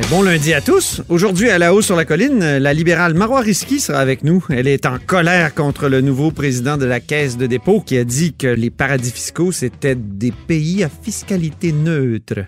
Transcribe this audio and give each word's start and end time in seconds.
Eh, 0.00 0.06
Bon 0.08 0.22
lundi 0.22 0.54
à 0.54 0.60
tous. 0.60 1.02
Aujourd'hui, 1.08 1.50
à 1.50 1.58
la 1.58 1.74
haut 1.74 1.82
sur 1.82 1.96
la 1.96 2.04
colline, 2.04 2.38
la 2.38 2.72
libérale 2.72 3.14
Marois 3.14 3.40
Risky 3.40 3.80
sera 3.80 3.98
avec 3.98 4.24
nous. 4.24 4.44
Elle 4.48 4.66
est 4.66 4.86
en 4.86 4.98
colère 5.04 5.54
contre 5.54 5.88
le 5.88 6.00
nouveau 6.00 6.30
président 6.30 6.76
de 6.76 6.86
la 6.86 7.00
Caisse 7.00 7.36
de 7.36 7.46
dépôt 7.46 7.80
qui 7.80 7.98
a 7.98 8.04
dit 8.04 8.32
que 8.32 8.46
les 8.46 8.70
paradis 8.70 9.10
fiscaux, 9.10 9.52
c'était 9.52 9.94
des 9.94 10.32
pays 10.32 10.82
à 10.84 10.88
fiscalité 10.88 11.72
neutre. 11.72 12.44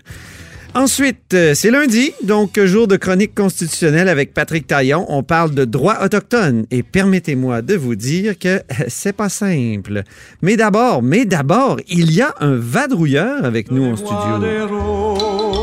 Ensuite, 0.75 1.35
euh, 1.35 1.53
c'est 1.53 1.69
lundi, 1.69 2.13
donc 2.23 2.59
jour 2.59 2.87
de 2.87 2.95
chronique 2.95 3.35
constitutionnelle 3.35 4.09
avec 4.09 4.33
Patrick 4.33 4.65
Taillon. 4.65 5.05
On 5.07 5.21
parle 5.21 5.51
de 5.51 5.65
droits 5.65 6.03
autochtones 6.03 6.65
et 6.71 6.81
permettez-moi 6.81 7.61
de 7.61 7.75
vous 7.75 7.95
dire 7.95 8.39
que 8.39 8.47
euh, 8.47 8.61
c'est 8.87 9.13
pas 9.13 9.29
simple. 9.29 10.01
Mais 10.41 10.57
d'abord, 10.57 11.03
mais 11.03 11.25
d'abord, 11.25 11.77
il 11.87 12.11
y 12.11 12.21
a 12.23 12.33
un 12.39 12.55
vadrouilleur 12.55 13.45
avec 13.45 13.69
nous 13.69 13.85
en 13.85 13.95
studio. 13.95 15.62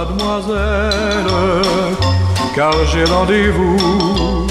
Mademoiselle, 0.00 1.26
car 2.54 2.74
j'ai 2.86 3.04
rendez-vous. 3.04 4.46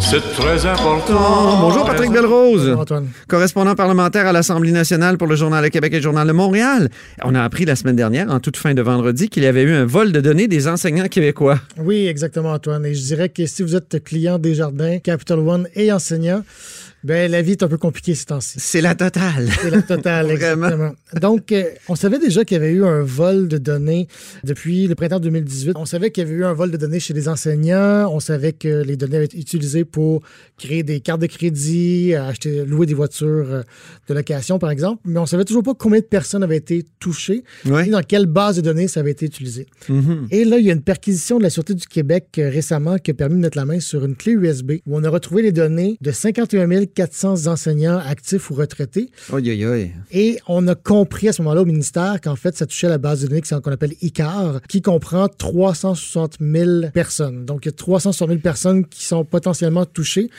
C'est 0.00 0.20
très 0.34 0.66
important. 0.66 1.60
Bonjour 1.60 1.86
Patrick 1.86 2.10
Belrose. 2.10 2.68
Antoine. 2.70 3.08
correspondant 3.28 3.74
parlementaire 3.74 4.26
à 4.26 4.32
l'Assemblée 4.32 4.72
nationale 4.72 5.16
pour 5.16 5.26
le 5.26 5.36
Journal 5.36 5.64
de 5.64 5.68
Québec 5.68 5.92
et 5.92 5.96
le 5.96 6.02
Journal 6.02 6.26
de 6.26 6.32
Montréal. 6.32 6.90
On 7.24 7.34
a 7.34 7.42
appris 7.42 7.64
la 7.64 7.76
semaine 7.76 7.96
dernière, 7.96 8.28
en 8.30 8.40
toute 8.40 8.56
fin 8.56 8.74
de 8.74 8.82
vendredi, 8.82 9.28
qu'il 9.28 9.44
y 9.44 9.46
avait 9.46 9.62
eu 9.62 9.72
un 9.72 9.86
vol 9.86 10.12
de 10.12 10.20
données 10.20 10.48
des 10.48 10.68
enseignants 10.68 11.08
québécois. 11.08 11.60
Oui, 11.78 12.06
exactement, 12.08 12.52
Antoine. 12.52 12.84
Et 12.84 12.94
je 12.94 13.02
dirais 13.02 13.28
que 13.28 13.46
si 13.46 13.62
vous 13.62 13.76
êtes 13.76 14.02
client 14.04 14.38
des 14.38 14.54
jardins, 14.54 14.98
Capital 14.98 15.38
One 15.38 15.68
et 15.76 15.92
enseignant, 15.92 16.42
ben 17.04 17.30
la 17.30 17.42
vie 17.42 17.52
est 17.52 17.62
un 17.62 17.68
peu 17.68 17.78
compliquée 17.78 18.14
ces 18.14 18.26
temps-ci. 18.26 18.58
C'est 18.58 18.80
la 18.80 18.94
totale. 18.94 19.48
C'est 19.60 19.70
la 19.70 19.82
totale, 19.82 20.30
exactement. 20.32 20.92
Donc, 21.20 21.52
euh, 21.52 21.64
on 21.88 21.94
savait 21.94 22.18
déjà 22.18 22.44
qu'il 22.44 22.56
y 22.56 22.60
avait 22.60 22.72
eu 22.72 22.84
un 22.84 23.02
vol 23.02 23.48
de 23.48 23.58
données 23.58 24.06
depuis 24.44 24.86
le 24.86 24.94
printemps 24.94 25.20
2018. 25.20 25.72
On 25.76 25.84
savait 25.86 26.10
qu'il 26.10 26.24
y 26.24 26.26
avait 26.26 26.36
eu 26.36 26.44
un 26.44 26.52
vol 26.52 26.70
de 26.70 26.76
données 26.76 27.00
chez 27.00 27.14
les 27.14 27.28
enseignants. 27.28 28.08
On 28.12 28.20
savait 28.20 28.52
que 28.52 28.82
les 28.82 28.96
données 28.96 29.16
avaient 29.16 29.24
été 29.26 29.38
utilisées 29.38 29.84
pour 29.84 30.22
créer 30.58 30.82
des 30.82 31.00
cartes 31.00 31.20
de 31.20 31.26
crédit, 31.26 32.14
acheter, 32.14 32.64
louer 32.64 32.86
des 32.86 32.94
voitures 32.94 33.46
euh, 33.50 33.62
de 34.08 34.14
location, 34.14 34.58
par 34.58 34.70
exemple. 34.70 35.00
Mais 35.04 35.18
on 35.18 35.26
savait 35.26 35.44
toujours 35.44 35.62
pas 35.62 35.74
combien 35.74 36.00
de 36.00 36.04
personnes 36.04 36.42
avaient 36.42 36.56
été 36.56 36.84
touchées 37.00 37.42
Ouais. 37.66 37.86
et 37.88 37.90
dans 37.90 38.02
quelle 38.02 38.26
base 38.26 38.56
de 38.56 38.60
données 38.60 38.88
ça 38.88 39.00
avait 39.00 39.10
été 39.12 39.26
utilisé. 39.26 39.66
Mhm. 39.88 40.26
Et 40.30 40.44
là, 40.44 40.58
il 40.58 40.66
y 40.66 40.70
a 40.70 40.72
une 40.72 40.82
perquisition 40.82 41.38
de 41.38 41.42
la 41.42 41.50
Sûreté 41.50 41.74
du 41.74 41.86
Québec 41.86 42.28
euh, 42.38 42.48
récemment 42.50 42.98
qui 42.98 43.10
a 43.10 43.14
permis 43.14 43.36
de 43.36 43.40
mettre 43.40 43.56
la 43.58 43.64
main 43.64 43.80
sur 43.80 44.04
une 44.04 44.14
clé 44.16 44.32
USB 44.32 44.72
où 44.86 44.96
on 44.96 45.04
a 45.04 45.08
retrouvé 45.10 45.42
les 45.42 45.52
données 45.52 45.96
de 46.00 46.10
51 46.10 46.66
400 46.94 47.46
enseignants 47.46 47.98
actifs 47.98 48.50
ou 48.50 48.54
retraités. 48.54 49.10
Oi, 49.32 49.40
oi, 49.40 49.66
oi. 49.66 49.90
Et 50.10 50.38
on 50.46 50.66
a 50.68 50.74
compris 50.74 51.28
à 51.28 51.32
ce 51.32 51.42
moment-là 51.42 51.62
au 51.62 51.64
ministère 51.64 52.20
qu'en 52.20 52.36
fait, 52.36 52.56
ça 52.56 52.66
touchait 52.66 52.88
la 52.88 52.98
base 52.98 53.22
de 53.22 53.28
données 53.28 53.42
qu'on 53.42 53.72
appelle 53.72 53.94
ICAR, 54.00 54.60
qui 54.68 54.82
comprend 54.82 55.28
360 55.28 56.36
000 56.40 56.90
personnes. 56.92 57.44
Donc, 57.44 57.64
il 57.64 57.68
y 57.68 57.70
a 57.70 57.72
360 57.72 58.28
000 58.28 58.40
personnes 58.40 58.86
qui 58.86 59.04
sont 59.04 59.24
potentiellement 59.24 59.84
touchées. 59.84 60.30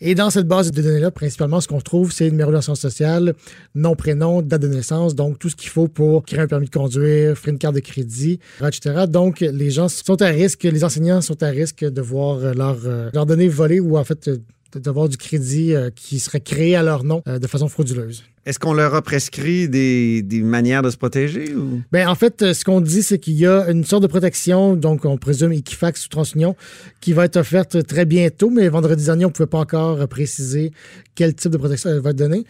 Et 0.00 0.14
dans 0.14 0.30
cette 0.30 0.46
base 0.46 0.70
de 0.70 0.82
données-là, 0.82 1.10
principalement, 1.10 1.60
ce 1.60 1.68
qu'on 1.68 1.80
trouve, 1.80 2.12
c'est 2.12 2.24
le 2.24 2.30
numéro 2.30 2.52
d'assurance 2.52 2.80
sociale, 2.80 3.34
nom, 3.74 3.94
prénom, 3.94 4.42
date 4.42 4.62
de 4.62 4.68
naissance, 4.68 5.14
donc 5.14 5.38
tout 5.38 5.48
ce 5.48 5.56
qu'il 5.56 5.70
faut 5.70 5.88
pour 5.88 6.24
créer 6.24 6.40
un 6.40 6.46
permis 6.46 6.66
de 6.66 6.70
conduire, 6.70 7.36
faire 7.36 7.52
une 7.52 7.58
carte 7.58 7.74
de 7.74 7.80
crédit, 7.80 8.38
etc. 8.60 9.04
Donc, 9.08 9.40
les 9.40 9.70
gens 9.70 9.88
sont 9.88 10.20
à 10.22 10.26
risque, 10.26 10.64
les 10.64 10.84
enseignants 10.84 11.20
sont 11.20 11.42
à 11.42 11.48
risque 11.48 11.84
de 11.84 12.00
voir 12.00 12.38
euh, 12.38 12.52
leur, 12.54 12.78
euh, 12.84 13.10
leurs 13.12 13.26
données 13.26 13.48
volées 13.48 13.80
ou 13.80 13.96
en 13.96 14.04
fait 14.04 14.30
d'avoir 14.78 15.08
du 15.08 15.16
crédit 15.16 15.74
euh, 15.74 15.90
qui 15.90 16.18
serait 16.18 16.40
créé 16.40 16.76
à 16.76 16.82
leur 16.82 17.04
nom 17.04 17.22
euh, 17.26 17.38
de 17.38 17.46
façon 17.46 17.68
frauduleuse. 17.68 18.24
Est-ce 18.44 18.58
qu'on 18.58 18.72
leur 18.72 18.94
a 18.94 19.02
prescrit 19.02 19.68
des, 19.68 20.22
des 20.22 20.40
manières 20.40 20.82
de 20.82 20.90
se 20.90 20.96
protéger? 20.96 21.54
Ou? 21.54 21.80
Ben, 21.92 22.08
en 22.08 22.16
fait, 22.16 22.42
euh, 22.42 22.54
ce 22.54 22.64
qu'on 22.64 22.80
dit, 22.80 23.04
c'est 23.04 23.18
qu'il 23.18 23.34
y 23.34 23.46
a 23.46 23.70
une 23.70 23.84
sorte 23.84 24.02
de 24.02 24.08
protection, 24.08 24.74
donc 24.74 25.04
on 25.04 25.16
présume 25.16 25.52
Equifax 25.52 26.06
ou 26.06 26.08
TransUnion, 26.08 26.56
qui 27.00 27.12
va 27.12 27.26
être 27.26 27.36
offerte 27.36 27.86
très 27.86 28.04
bientôt, 28.04 28.50
mais 28.50 28.68
vendredi 28.68 29.04
dernier, 29.04 29.26
on 29.26 29.28
ne 29.28 29.32
pouvait 29.32 29.46
pas 29.46 29.60
encore 29.60 30.00
euh, 30.00 30.06
préciser 30.06 30.72
quel 31.14 31.34
type 31.34 31.52
de 31.52 31.58
protection 31.58 31.90
elle 31.90 32.00
va 32.00 32.10
être 32.10 32.16
donnée. 32.16 32.44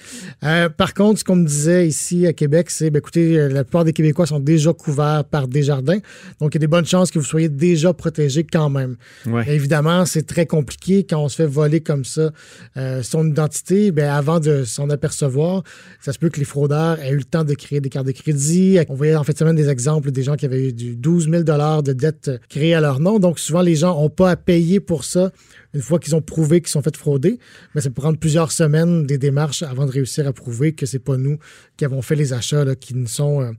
Euh, 0.44 0.68
par 0.68 0.94
contre, 0.94 1.18
ce 1.18 1.24
qu'on 1.24 1.36
me 1.36 1.46
disait 1.46 1.88
ici 1.88 2.26
à 2.26 2.32
Québec, 2.32 2.70
c'est, 2.70 2.90
ben, 2.90 2.98
écoutez, 2.98 3.38
euh, 3.38 3.48
la 3.48 3.64
plupart 3.64 3.84
des 3.84 3.92
Québécois 3.92 4.26
sont 4.26 4.40
déjà 4.40 4.72
couverts 4.72 5.24
par 5.24 5.48
Desjardins, 5.48 5.98
donc 6.40 6.54
il 6.54 6.54
y 6.54 6.58
a 6.58 6.60
des 6.60 6.66
bonnes 6.66 6.86
chances 6.86 7.10
que 7.10 7.18
vous 7.18 7.24
soyez 7.24 7.48
déjà 7.48 7.92
protégés 7.92 8.44
quand 8.44 8.70
même. 8.70 8.96
Ouais. 9.26 9.44
Évidemment, 9.48 10.06
c'est 10.06 10.26
très 10.26 10.46
compliqué 10.46 11.04
quand 11.04 11.22
on 11.22 11.28
se 11.28 11.36
fait 11.36 11.46
voler 11.46 11.80
comme 11.80 12.04
ça 12.04 12.30
euh, 12.76 13.02
son 13.02 13.26
identité. 13.28 13.90
Ben, 13.90 14.10
avant 14.10 14.40
de 14.40 14.64
s'en 14.64 14.90
apercevoir, 14.90 15.62
ça 16.00 16.12
se 16.12 16.18
peut 16.18 16.28
que 16.28 16.38
les 16.38 16.44
fraudeurs 16.44 17.00
aient 17.00 17.10
eu 17.10 17.16
le 17.16 17.24
temps 17.24 17.44
de 17.44 17.54
créer 17.54 17.80
des 17.80 17.88
cartes 17.88 18.06
de 18.06 18.12
crédit. 18.12 18.78
On 18.88 18.94
voyait 18.94 19.16
en 19.16 19.24
fait 19.24 19.38
semaine 19.38 19.56
des 19.56 19.68
exemples 19.68 20.10
des 20.10 20.22
gens 20.22 20.36
qui 20.36 20.46
avaient 20.46 20.68
eu 20.68 20.72
du 20.72 20.96
12 20.96 21.30
000 21.30 21.42
de 21.42 21.92
dettes 21.92 22.30
créées 22.48 22.74
à 22.74 22.80
leur 22.80 23.00
nom. 23.00 23.18
Donc 23.18 23.38
souvent, 23.38 23.62
les 23.62 23.76
gens 23.76 24.00
n'ont 24.00 24.10
pas 24.10 24.30
à 24.30 24.36
payer 24.36 24.80
pour 24.80 25.04
ça 25.04 25.32
une 25.74 25.80
fois 25.80 25.98
qu'ils 25.98 26.14
ont 26.14 26.20
prouvé 26.20 26.60
qu'ils 26.60 26.70
sont 26.70 26.82
fait 26.82 26.96
frauder. 26.96 27.38
Mais 27.74 27.80
ça 27.80 27.88
peut 27.88 28.00
prendre 28.00 28.18
plusieurs 28.18 28.52
semaines 28.52 29.06
des 29.06 29.18
démarches 29.18 29.62
avant 29.62 29.86
de 29.86 29.90
réussir 29.90 30.26
à 30.26 30.32
prouver 30.32 30.72
que 30.72 30.86
c'est 30.86 30.98
pas 30.98 31.16
nous 31.16 31.38
qui 31.76 31.84
avons 31.84 32.02
fait 32.02 32.16
les 32.16 32.32
achats 32.32 32.74
qui, 32.74 32.94
sont, 33.06 33.40
euh, 33.40 33.52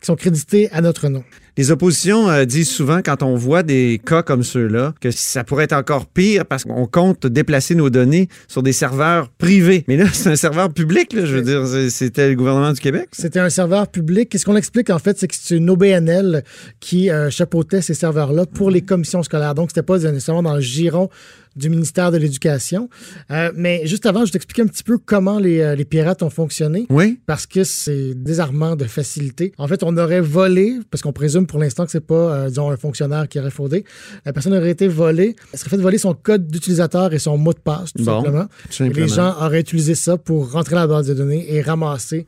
qui 0.00 0.06
sont 0.06 0.16
crédités 0.16 0.70
à 0.70 0.80
notre 0.80 1.08
nom. 1.08 1.24
Les 1.58 1.72
oppositions 1.72 2.30
euh, 2.30 2.44
disent 2.44 2.70
souvent, 2.70 3.00
quand 3.04 3.24
on 3.24 3.34
voit 3.34 3.64
des 3.64 4.00
cas 4.06 4.22
comme 4.22 4.44
ceux-là, 4.44 4.94
que 5.00 5.10
ça 5.10 5.42
pourrait 5.42 5.64
être 5.64 5.72
encore 5.72 6.06
pire 6.06 6.46
parce 6.46 6.62
qu'on 6.62 6.86
compte 6.86 7.26
déplacer 7.26 7.74
nos 7.74 7.90
données 7.90 8.28
sur 8.46 8.62
des 8.62 8.72
serveurs 8.72 9.28
privés. 9.28 9.84
Mais 9.88 9.96
là, 9.96 10.04
c'est 10.12 10.30
un 10.30 10.36
serveur 10.36 10.72
public, 10.72 11.10
je 11.12 11.34
veux 11.34 11.42
dire, 11.42 11.66
c'était 11.90 12.28
le 12.28 12.36
gouvernement 12.36 12.70
du 12.70 12.78
Québec. 12.78 13.08
C'était 13.10 13.40
un 13.40 13.50
serveur 13.50 13.88
public. 13.88 14.32
Et 14.32 14.38
ce 14.38 14.44
qu'on 14.44 14.54
explique, 14.54 14.88
en 14.88 15.00
fait, 15.00 15.18
c'est 15.18 15.26
que 15.26 15.34
c'est 15.36 15.56
une 15.56 15.68
OBNL 15.68 16.44
qui 16.78 17.10
euh, 17.10 17.28
chapeautait 17.28 17.82
ces 17.82 17.94
serveurs-là 17.94 18.46
pour 18.46 18.70
les 18.70 18.82
commissions 18.82 19.24
scolaires. 19.24 19.56
Donc, 19.56 19.70
c'était 19.70 19.82
pas 19.82 19.98
nécessairement 19.98 20.44
dans 20.44 20.54
le 20.54 20.60
giron 20.60 21.10
du 21.56 21.70
ministère 21.70 22.10
de 22.12 22.16
l'Éducation. 22.18 22.88
Euh, 23.30 23.50
mais 23.54 23.86
juste 23.86 24.06
avant, 24.06 24.20
je 24.20 24.24
vais 24.26 24.30
t'expliquer 24.32 24.62
un 24.62 24.66
petit 24.66 24.82
peu 24.82 24.98
comment 24.98 25.38
les, 25.38 25.60
euh, 25.60 25.74
les 25.74 25.84
pirates 25.84 26.22
ont 26.22 26.30
fonctionné. 26.30 26.86
Oui. 26.90 27.20
Parce 27.26 27.46
que 27.46 27.64
c'est 27.64 28.14
désarmant 28.14 28.76
de 28.76 28.84
facilité. 28.84 29.52
En 29.58 29.66
fait, 29.68 29.82
on 29.82 29.96
aurait 29.96 30.20
volé, 30.20 30.78
parce 30.90 31.02
qu'on 31.02 31.12
présume 31.12 31.46
pour 31.46 31.58
l'instant 31.58 31.84
que 31.84 31.90
c'est 31.90 32.00
pas, 32.06 32.14
euh, 32.14 32.48
disons, 32.48 32.70
un 32.70 32.76
fonctionnaire 32.76 33.28
qui 33.28 33.38
aurait 33.38 33.50
fraudé. 33.50 33.84
La 34.24 34.32
personne 34.32 34.54
aurait 34.54 34.70
été 34.70 34.88
volée. 34.88 35.36
Elle 35.52 35.58
serait 35.58 35.70
fait 35.70 35.76
voler 35.76 35.98
son 35.98 36.14
code 36.14 36.46
d'utilisateur 36.48 37.12
et 37.12 37.18
son 37.18 37.36
mot 37.38 37.52
de 37.52 37.58
passe, 37.58 37.92
tout 37.92 38.04
Bon, 38.04 38.22
simplement. 38.22 38.44
tout 38.44 38.68
Et 38.70 38.72
simplement. 38.74 39.06
les 39.06 39.12
gens 39.12 39.34
auraient 39.44 39.60
utilisé 39.60 39.94
ça 39.94 40.16
pour 40.16 40.50
rentrer 40.52 40.74
dans 40.74 40.80
la 40.82 40.86
base 40.86 41.06
de 41.08 41.14
données 41.14 41.52
et 41.54 41.62
ramasser 41.62 42.26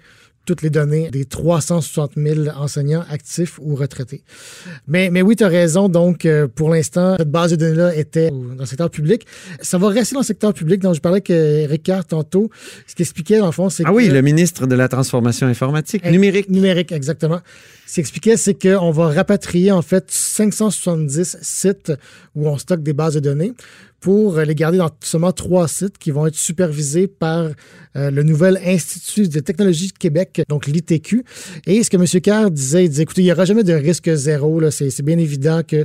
toutes 0.51 0.63
les 0.63 0.71
données 0.71 1.11
des 1.11 1.27
360 1.27 2.13
000 2.17 2.49
enseignants 2.57 3.05
actifs 3.09 3.61
ou 3.63 3.77
retraités. 3.77 4.25
Mais, 4.89 5.09
mais 5.09 5.23
oui, 5.23 5.37
tu 5.37 5.45
as 5.45 5.49
raison. 5.49 5.89
Donc, 5.89 6.27
euh, 6.27 6.49
pour 6.49 6.71
l'instant, 6.71 7.15
cette 7.19 7.31
base 7.31 7.53
de 7.53 7.57
données-là 7.57 7.95
était 7.95 8.31
dans 8.31 8.55
le 8.59 8.67
secteur 8.67 8.91
public. 8.91 9.25
Ça 9.61 9.79
va 9.79 9.89
rester 9.91 10.15
dans 10.15 10.23
le 10.23 10.27
secteur 10.27 10.53
public. 10.53 10.81
Donc, 10.81 10.97
je 10.97 11.01
parlais 11.01 11.21
que 11.21 11.69
Ricard, 11.69 12.05
tantôt, 12.05 12.51
ce 12.89 12.97
qu'il 12.97 13.05
expliquait, 13.05 13.39
dans 13.39 13.47
le 13.47 13.53
fond, 13.53 13.71
c'est 13.71 13.85
Ah 13.87 13.91
que... 13.91 13.95
oui, 13.95 14.09
le 14.09 14.23
ministre 14.23 14.67
de 14.67 14.75
la 14.75 14.89
Transformation 14.89 15.47
informatique, 15.47 16.03
Eh, 16.05 16.11
numérique. 16.11 16.49
Numérique, 16.49 16.91
exactement. 16.91 17.41
Ce 17.91 17.95
qu'il 17.95 18.03
expliquait, 18.03 18.37
c'est 18.37 18.55
qu'on 18.55 18.93
va 18.93 19.09
rapatrier 19.09 19.73
en 19.73 19.83
fait 19.83 20.13
570 20.13 21.39
sites 21.43 21.93
où 22.37 22.47
on 22.47 22.57
stocke 22.57 22.85
des 22.85 22.93
bases 22.93 23.15
de 23.15 23.19
données 23.19 23.53
pour 23.99 24.39
les 24.39 24.55
garder 24.55 24.79
dans 24.79 24.91
seulement 25.01 25.33
trois 25.33 25.67
sites 25.67 25.99
qui 25.99 26.13
vont 26.13 26.25
être 26.29 26.37
supervisés 26.37 27.09
par 27.09 27.49
euh, 27.97 28.13
le 28.13 28.23
nouvel 28.23 28.61
Institut 28.65 29.27
de 29.27 29.41
technologie 29.41 29.89
de 29.89 29.99
Québec, 29.99 30.41
donc 30.49 30.69
l'ITQ. 30.69 31.25
Et 31.67 31.83
ce 31.83 31.91
que 31.91 31.97
M. 31.97 32.07
Kerr 32.21 32.53
disait, 32.53 32.85
il 32.85 32.91
disait, 32.91 33.03
écoutez, 33.03 33.23
il 33.23 33.25
n'y 33.25 33.33
aura 33.33 33.45
jamais 33.45 33.65
de 33.65 33.73
risque 33.73 34.09
zéro. 34.15 34.71
c'est 34.71 35.03
bien 35.03 35.19
évident 35.19 35.63
que 35.67 35.85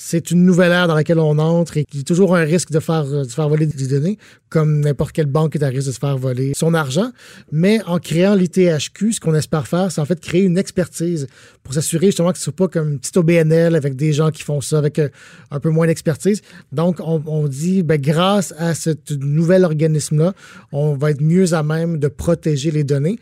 c'est 0.00 0.30
une 0.30 0.44
nouvelle 0.44 0.70
ère 0.70 0.86
dans 0.86 0.94
laquelle 0.94 1.18
on 1.18 1.38
entre 1.38 1.76
et 1.76 1.84
qu'il 1.84 1.98
y 1.98 2.00
a 2.02 2.04
toujours 2.04 2.36
un 2.36 2.44
risque 2.44 2.70
de 2.70 2.78
faire, 2.78 3.04
de 3.04 3.24
faire 3.24 3.48
voler 3.48 3.66
des 3.66 3.88
données, 3.88 4.16
comme 4.48 4.78
n'importe 4.78 5.10
quelle 5.10 5.26
banque 5.26 5.56
est 5.56 5.62
à 5.64 5.66
risque 5.66 5.88
de 5.88 5.92
se 5.92 5.98
faire 5.98 6.16
voler 6.16 6.52
son 6.54 6.72
argent. 6.72 7.10
Mais 7.50 7.80
en 7.84 7.98
créant 7.98 8.36
l'ITHQ, 8.36 9.14
ce 9.14 9.18
qu'on 9.18 9.34
espère 9.34 9.66
faire, 9.66 9.90
c'est 9.90 10.00
en 10.00 10.04
fait 10.04 10.20
créer 10.20 10.44
une 10.44 10.56
expertise 10.56 11.26
pour 11.64 11.74
s'assurer 11.74 12.06
justement 12.06 12.30
que 12.30 12.38
ce 12.38 12.44
soit 12.44 12.54
pas 12.54 12.68
comme 12.68 12.92
une 12.92 13.00
petite 13.00 13.16
OBNL 13.16 13.74
avec 13.74 13.96
des 13.96 14.12
gens 14.12 14.30
qui 14.30 14.44
font 14.44 14.60
ça 14.60 14.78
avec 14.78 15.00
euh, 15.00 15.08
un 15.50 15.58
peu 15.58 15.70
moins 15.70 15.88
d'expertise. 15.88 16.42
Donc, 16.70 17.00
on, 17.00 17.20
on 17.26 17.48
dit, 17.48 17.82
ben, 17.82 18.00
grâce 18.00 18.54
à 18.56 18.76
ce 18.76 18.90
nouvel 19.18 19.64
organisme-là, 19.64 20.32
on 20.70 20.94
va 20.94 21.10
être 21.10 21.22
mieux 21.22 21.54
à 21.54 21.64
même 21.64 21.98
de 21.98 22.06
protéger 22.06 22.70
les 22.70 22.84
données. 22.84 23.18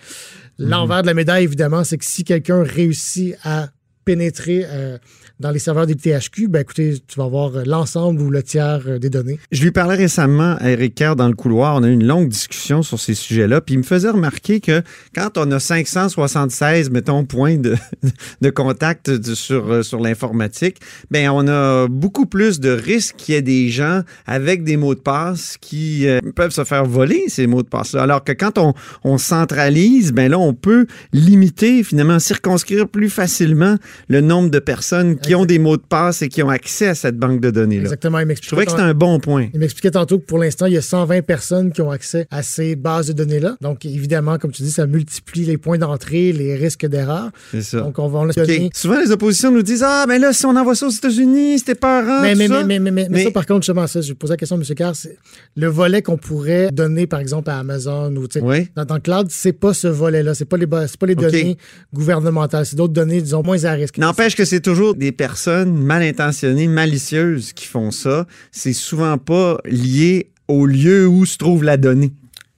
L'envers 0.59 1.01
de 1.01 1.07
la 1.07 1.15
médaille, 1.15 1.45
évidemment, 1.45 1.85
c'est 1.85 1.97
que 1.97 2.05
si 2.05 2.23
quelqu'un 2.23 2.63
réussit 2.63 3.35
à 3.45 3.71
pénétrer 4.07 4.65
euh, 4.67 4.99
dans 5.39 5.51
les 5.51 5.59
serveurs 5.59 5.87
du 5.87 5.97
THQ, 5.97 6.49
ben 6.49 6.61
écoutez, 6.61 6.95
tu 7.07 7.19
vas 7.19 7.27
avoir 7.27 7.51
l'ensemble 7.67 8.23
ou 8.23 8.31
le 8.31 8.43
tiers 8.43 8.81
euh, 8.87 8.99
des 8.99 9.11
données. 9.11 9.39
Je 9.53 9.63
lui 9.63 9.71
parlais 9.71 9.97
récemment 9.97 10.57
à 10.59 10.71
Eric 10.71 10.95
Kerr 10.95 11.15
dans 11.15 11.29
le 11.29 11.35
couloir. 11.35 11.77
On 11.77 11.83
a 11.83 11.89
eu 11.89 11.93
une 11.93 12.07
longue 12.07 12.29
discussion 12.29 12.83
sur 12.83 12.99
ces 12.99 13.15
sujets-là. 13.15 13.61
Puis 13.61 13.75
il 13.75 13.79
me 13.79 13.83
faisait 13.83 14.09
remarquer 14.09 14.61
que 14.61 14.83
quand 15.15 15.37
on 15.37 15.51
a 15.51 15.61
576, 15.61 16.91
mettons, 16.91 17.25
points 17.25 17.59
de, 17.59 17.77
de 18.41 18.51
contact 18.51 19.23
sur, 19.35 19.71
euh, 19.71 19.83
sur 19.83 20.01
l'informatique, 20.01 20.79
ben 21.11 21.29
on 21.29 21.47
a 21.49 21.87
beaucoup 21.89 22.27
plus 22.27 22.59
de 22.59 22.71
risques 22.71 23.17
qu'il 23.17 23.35
y 23.35 23.39
ait 23.39 23.43
des 23.43 23.69
gens 23.69 24.03
avec 24.27 24.65
des 24.65 24.79
mots 24.79 24.95
de 24.95 25.01
passe 25.01 25.59
qui 25.61 26.07
peuvent 26.35 26.51
se 26.51 26.65
faire 26.65 26.85
voler 26.87 27.25
ces 27.29 27.47
mots 27.47 27.63
de 27.63 27.69
passe-là. 27.69 28.03
Alors 28.03 28.25
que 28.25 28.33
quand 28.33 28.59
on, 28.59 28.75
on 29.05 29.19
centralise, 29.19 30.13
ben 30.13 30.31
là, 30.31 30.39
on 30.39 30.55
peut 30.55 30.87
limiter, 31.13 31.83
finalement, 31.83 32.19
circonscrire 32.19 32.89
plus 32.89 33.11
facilement 33.11 33.77
le 34.09 34.21
nombre 34.21 34.51
de 34.51 34.59
personnes 34.59 35.19
qui 35.27 35.35
ont 35.35 35.45
des 35.45 35.59
mots 35.59 35.77
de 35.77 35.83
passe 35.83 36.23
et 36.23 36.29
qui 36.29 36.43
ont 36.43 36.49
accès 36.49 36.89
à 36.89 36.95
cette 36.95 37.17
banque 37.17 37.41
de 37.41 37.51
données-là. 37.51 37.83
Exactement. 37.83 38.19
Il 38.19 38.35
Je 38.41 38.47
trouvais 38.47 38.65
que 38.65 38.71
c'était 38.71 38.83
un 38.83 38.95
bon 38.95 39.21
point. 39.21 39.49
Il 39.53 39.61
m'expliquait 39.61 39.91
tantôt 39.91 40.19
que 40.19 40.25
pour 40.25 40.39
l'instant, 40.39 40.67
il 40.67 40.75
y 40.75 40.77
a 40.77 40.83
120 40.83 41.23
personnes 41.23 41.73
qui 41.73 41.83
ont 41.83 41.91
accès 41.91 42.27
à 42.31 42.43
ces 42.43 42.77
bases 42.77 43.09
de 43.09 43.13
données-là. 43.13 43.57
Donc, 43.61 43.85
évidemment, 43.85 44.39
comme 44.39 44.53
tu 44.53 44.63
dis, 44.63 44.71
ça 44.71 44.87
multiplie 44.87 45.45
les 45.45 45.59
points 45.59 45.79
d'entrée, 45.79 46.33
les 46.33 46.55
risques 46.55 46.87
d'erreur. 46.87 47.31
C'est 47.51 47.63
ça. 47.63 47.81
Donc, 47.81 47.99
on 47.99 48.09
va 48.09 48.21
en 48.21 48.31
okay. 48.31 48.71
Souvent, 48.75 49.01
les 49.01 49.11
oppositions 49.11 49.51
nous 49.51 49.63
disent 49.63 49.85
Ah, 49.85 50.05
mais 50.09 50.19
là, 50.19 50.33
si 50.33 50.47
on 50.47 50.57
envoie 50.57 50.75
ça 50.75 50.87
aux 50.87 50.91
États-Unis, 50.91 51.59
c'était 51.59 51.75
pas 51.75 52.03
Mais, 52.23 52.35
mais, 52.35 52.49
mais, 52.49 52.79
mais, 52.79 53.09
mais, 53.09 53.25
ça, 53.25 53.31
par 53.31 53.47
contre, 53.47 53.63
justement, 53.63 53.87
ça, 53.87 54.01
je 54.01 54.13
posais 54.13 54.35
la 54.35 54.37
question 54.37 54.57
à 54.57 54.61
M. 54.61 54.75
Carr, 54.75 54.97
c'est 54.97 55.19
le 55.57 55.67
volet 55.69 56.03
qu'on 56.03 56.17
pourrait 56.17 56.71
donner, 56.73 57.07
par 57.07 57.21
exemple, 57.21 57.51
à 57.51 57.59
Amazon 57.59 58.15
ou 58.17 58.27
oui. 58.43 58.69
dans, 58.77 58.85
dans, 58.85 58.95
le 58.97 59.01
cloud, 59.01 59.29
c'est 59.31 59.53
pas 59.53 59.75
ce 59.75 59.89
volet-là. 59.89 60.35
C'est 60.35 60.45
pas 60.45 60.57
les, 60.57 60.67
pas 60.67 60.87
les 61.07 61.15
données 61.15 61.57
gouvernementales. 61.93 62.67
C'est 62.67 62.77
d'autres 62.77 62.93
données, 62.93 63.21
disons, 63.21 63.43
moins 63.43 63.65
à 63.65 63.73
risque. 63.73 63.99
N'empêche 63.99 64.37
que 64.37 64.45
c'est 64.45 64.61
toujours 64.61 64.95
des 64.95 65.13
personnes 65.17 65.77
mal 65.77 66.03
intentionnées, 66.03 66.69
malicieuses 66.69 67.53
qui 67.53 67.67
font 67.67 67.91
ça. 67.91 68.27
C'est 68.53 68.73
souvent 68.73 69.19
pas 69.19 69.59
lié 69.65 70.31
au 70.49 70.67
lieu 70.67 71.07
où 71.09 71.27
se 71.27 71.39
trouve 71.39 71.65
la 71.65 71.77
donnée. 71.77 72.13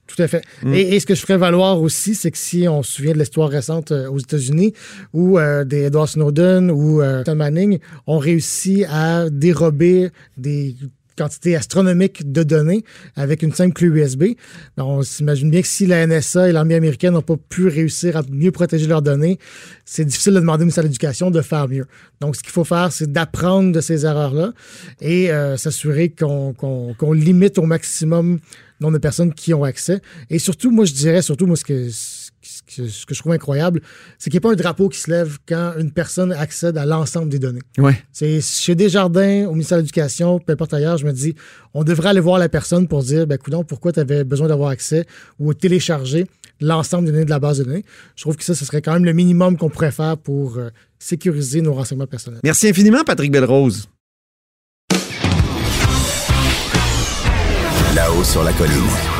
Tout 0.07 0.21
à 0.23 0.27
fait. 0.27 0.43
Mm. 0.63 0.73
Et, 0.73 0.99
ce 0.99 1.05
que 1.05 1.13
je 1.13 1.21
ferais 1.21 1.37
valoir 1.37 1.81
aussi, 1.81 2.15
c'est 2.15 2.31
que 2.31 2.37
si 2.37 2.67
on 2.67 2.81
se 2.81 2.93
souvient 2.93 3.13
de 3.13 3.19
l'histoire 3.19 3.49
récente 3.49 3.91
euh, 3.91 4.09
aux 4.09 4.17
États-Unis, 4.17 4.73
où 5.13 5.37
euh, 5.37 5.63
des 5.63 5.83
Edward 5.83 6.07
Snowden 6.07 6.71
ou 6.71 7.01
euh, 7.01 7.23
Tom 7.23 7.37
Manning 7.37 7.79
ont 8.07 8.17
réussi 8.17 8.85
à 8.89 9.29
dérober 9.29 10.09
des 10.35 10.75
quantité 11.19 11.55
astronomique 11.55 12.31
de 12.31 12.43
données 12.43 12.83
avec 13.15 13.43
une 13.43 13.53
simple 13.53 13.73
clé 13.73 13.87
USB. 13.87 14.23
on 14.77 15.03
s'imagine 15.03 15.51
bien 15.51 15.61
que 15.61 15.67
si 15.67 15.85
la 15.85 16.07
NSA 16.07 16.49
et 16.49 16.51
l'armée 16.53 16.75
américaine 16.75 17.13
n'ont 17.13 17.21
pas 17.21 17.35
pu 17.37 17.67
réussir 17.67 18.15
à 18.15 18.21
mieux 18.31 18.51
protéger 18.51 18.87
leurs 18.87 19.01
données, 19.01 19.37
c'est 19.83 20.05
difficile 20.05 20.33
de 20.33 20.39
demander 20.39 20.61
au 20.61 20.65
ministère 20.65 20.83
de 20.83 20.87
l'Éducation 20.87 21.29
de 21.29 21.41
faire 21.41 21.67
mieux. 21.67 21.85
Donc, 22.21 22.37
ce 22.37 22.41
qu'il 22.41 22.51
faut 22.51 22.63
faire, 22.63 22.91
c'est 22.91 23.11
d'apprendre 23.11 23.73
de 23.73 23.81
ces 23.81 24.05
erreurs-là 24.05 24.53
et 25.01 25.31
euh, 25.31 25.57
s'assurer 25.57 26.09
qu'on 26.09 27.11
limite 27.11 27.57
au 27.57 27.63
maximum 27.63 28.39
le 28.79 28.85
nombre 28.85 28.93
de 28.93 29.01
personnes 29.01 29.33
qui 29.33 29.53
ont 29.53 29.63
accès. 29.63 30.01
Et 30.29 30.39
surtout, 30.39 30.71
moi, 30.71 30.85
je 30.85 30.93
dirais, 30.93 31.21
surtout, 31.21 31.47
moi, 31.47 31.57
ce 31.57 31.65
que 31.65 31.89
ce 32.41 33.05
que 33.05 33.13
je 33.13 33.19
trouve 33.19 33.33
incroyable, 33.33 33.81
c'est 34.17 34.29
qu'il 34.29 34.39
n'y 34.39 34.45
a 34.45 34.47
pas 34.49 34.53
un 34.53 34.55
drapeau 34.55 34.89
qui 34.89 34.99
se 34.99 35.09
lève 35.09 35.37
quand 35.47 35.73
une 35.77 35.91
personne 35.91 36.31
accède 36.31 36.77
à 36.77 36.85
l'ensemble 36.85 37.29
des 37.29 37.39
données. 37.39 37.61
Ouais. 37.77 38.01
C'est 38.11 38.41
chez 38.41 38.75
Desjardins, 38.75 39.47
au 39.47 39.51
ministère 39.51 39.77
de 39.77 39.81
l'Éducation, 39.81 40.39
peu 40.39 40.53
importe 40.53 40.73
ailleurs, 40.73 40.97
je 40.97 41.05
me 41.05 41.11
dis, 41.11 41.35
on 41.73 41.83
devrait 41.83 42.09
aller 42.09 42.19
voir 42.19 42.39
la 42.39 42.49
personne 42.49 42.87
pour 42.87 43.03
dire, 43.03 43.27
ben, 43.27 43.37
coudonc, 43.37 43.63
pourquoi 43.63 43.91
tu 43.91 43.99
avais 43.99 44.23
besoin 44.23 44.47
d'avoir 44.47 44.69
accès 44.69 45.05
ou 45.39 45.53
télécharger 45.53 46.27
l'ensemble 46.61 47.05
des 47.05 47.11
données 47.11 47.25
de 47.25 47.29
la 47.29 47.39
base 47.39 47.59
de 47.59 47.63
données. 47.63 47.85
Je 48.15 48.23
trouve 48.23 48.35
que 48.35 48.43
ça, 48.43 48.55
ce 48.55 48.65
serait 48.65 48.81
quand 48.81 48.93
même 48.93 49.05
le 49.05 49.13
minimum 49.13 49.57
qu'on 49.57 49.69
pourrait 49.69 49.91
faire 49.91 50.17
pour 50.17 50.57
euh, 50.57 50.69
sécuriser 50.97 51.61
nos 51.61 51.73
renseignements 51.73 52.07
personnels. 52.07 52.41
Merci 52.43 52.67
infiniment, 52.69 53.03
Patrick 53.05 53.31
Belrose. 53.31 53.87
Là-haut 57.95 58.23
sur 58.23 58.43
la 58.43 58.53
colline. 58.53 59.18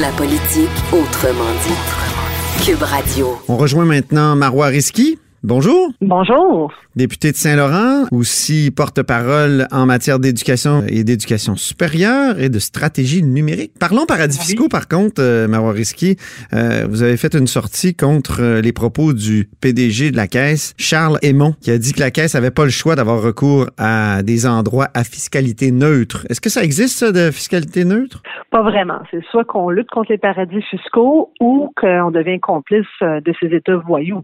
La 0.00 0.08
politique 0.12 0.70
autrement 0.90 1.52
dit. 1.66 2.64
Cube 2.64 2.82
Radio. 2.82 3.36
On 3.46 3.58
rejoint 3.58 3.84
maintenant 3.84 4.34
Marois 4.34 4.68
Risky. 4.68 5.18
Bonjour. 5.44 5.90
Bonjour. 6.00 6.72
Député 6.94 7.32
de 7.32 7.36
Saint-Laurent, 7.36 8.06
aussi 8.12 8.70
porte-parole 8.70 9.66
en 9.72 9.86
matière 9.86 10.20
d'éducation 10.20 10.84
et 10.86 11.02
d'éducation 11.02 11.56
supérieure 11.56 12.38
et 12.38 12.48
de 12.48 12.60
stratégie 12.60 13.24
numérique. 13.24 13.72
Parlons 13.80 14.06
paradis 14.06 14.38
fiscaux, 14.38 14.68
par 14.68 14.86
contre, 14.86 15.20
euh, 15.20 15.48
Marois. 15.48 15.72
Euh, 15.72 16.86
vous 16.88 17.02
avez 17.02 17.16
fait 17.16 17.34
une 17.34 17.48
sortie 17.48 17.96
contre 17.96 18.40
euh, 18.40 18.60
les 18.60 18.72
propos 18.72 19.12
du 19.12 19.48
PDG 19.60 20.12
de 20.12 20.16
la 20.16 20.28
Caisse, 20.28 20.74
Charles 20.78 21.18
Aymon, 21.22 21.54
qui 21.60 21.72
a 21.72 21.78
dit 21.78 21.92
que 21.92 22.00
la 22.00 22.12
Caisse 22.12 22.36
avait 22.36 22.52
pas 22.52 22.64
le 22.64 22.70
choix 22.70 22.94
d'avoir 22.94 23.20
recours 23.20 23.66
à 23.78 24.22
des 24.22 24.46
endroits 24.46 24.90
à 24.94 25.02
fiscalité 25.02 25.72
neutre. 25.72 26.24
Est-ce 26.30 26.40
que 26.40 26.50
ça 26.50 26.62
existe, 26.62 26.98
ça, 26.98 27.10
de 27.10 27.32
fiscalité 27.32 27.84
neutre? 27.84 28.22
Pas 28.52 28.62
vraiment. 28.62 29.00
C'est 29.10 29.24
soit 29.32 29.44
qu'on 29.44 29.70
lutte 29.70 29.90
contre 29.90 30.12
les 30.12 30.18
paradis 30.18 30.62
fiscaux 30.70 31.32
ou 31.40 31.72
qu'on 31.74 32.12
devient 32.12 32.38
complice 32.38 32.86
de 33.00 33.32
ces 33.40 33.48
États 33.48 33.76
voyous 33.76 34.22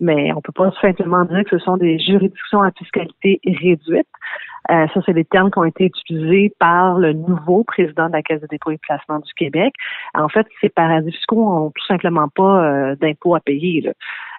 mais 0.00 0.32
on 0.34 0.40
peut 0.40 0.52
pas 0.52 0.70
simplement 0.80 1.24
dire 1.24 1.44
que 1.44 1.58
ce 1.58 1.64
sont 1.64 1.76
des 1.76 1.98
juridictions 1.98 2.62
à 2.62 2.70
fiscalité 2.72 3.40
réduite. 3.44 4.06
Euh, 4.70 4.86
ça, 4.92 5.00
c'est 5.06 5.12
les 5.12 5.24
termes 5.24 5.50
qui 5.50 5.58
ont 5.58 5.64
été 5.64 5.84
utilisés 5.84 6.52
par 6.58 6.98
le 6.98 7.12
nouveau 7.12 7.62
président 7.64 8.08
de 8.08 8.12
la 8.12 8.22
Caisse 8.22 8.40
de 8.40 8.48
dépôt 8.48 8.72
et 8.72 8.76
de 8.76 8.80
placement 8.80 9.20
du 9.20 9.32
Québec. 9.34 9.72
En 10.14 10.28
fait, 10.28 10.46
ces 10.60 10.68
paradis 10.68 11.12
fiscaux 11.12 11.46
ont 11.46 11.70
tout 11.70 11.86
simplement 11.86 12.28
pas 12.28 12.64
euh, 12.64 12.96
d'impôts 12.96 13.34
à 13.34 13.40
payer. 13.40 13.82
Là. 13.82 13.92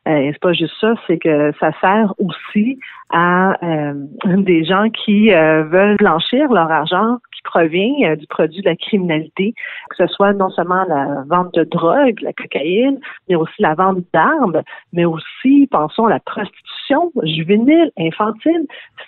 Euh, 0.08 0.30
c'est 0.32 0.42
pas 0.42 0.54
juste 0.54 0.74
ça, 0.80 0.96
c'est 1.06 1.18
que 1.18 1.52
ça 1.60 1.72
sert 1.82 2.14
aussi 2.18 2.80
à 3.10 3.58
euh, 3.64 3.94
des 4.26 4.64
gens 4.64 4.90
qui 4.90 5.30
veulent 5.30 5.98
blanchir 5.98 6.52
leur 6.52 6.72
argent 6.72 7.18
provient 7.48 7.96
euh, 8.04 8.16
du 8.16 8.28
produit 8.28 8.62
de 8.62 8.70
la 8.70 8.76
criminalité, 8.76 9.54
que 9.90 9.96
ce 9.96 10.08
soit 10.08 10.34
non 10.34 10.50
seulement 10.50 10.84
la 10.88 11.24
vente 11.28 11.54
de 11.56 11.64
drogue, 11.64 12.20
la 12.22 12.34
cocaïne, 12.34 13.00
mais 13.28 13.36
aussi 13.36 13.60
la 13.60 13.74
vente 13.74 14.04
d'armes, 14.14 14.62
mais 14.94 15.06
aussi, 15.06 15.68
pensons, 15.72 16.06
la 16.06 16.20
prostitution 16.20 17.12
juvénile, 17.24 17.92
infantile. 17.98 18.66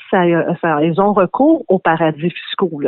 Ça, 0.09 0.23
ça, 0.61 0.83
ils 0.83 0.99
ont 0.99 1.13
recours 1.13 1.63
aux 1.67 1.79
paradis 1.79 2.31
fiscaux. 2.31 2.81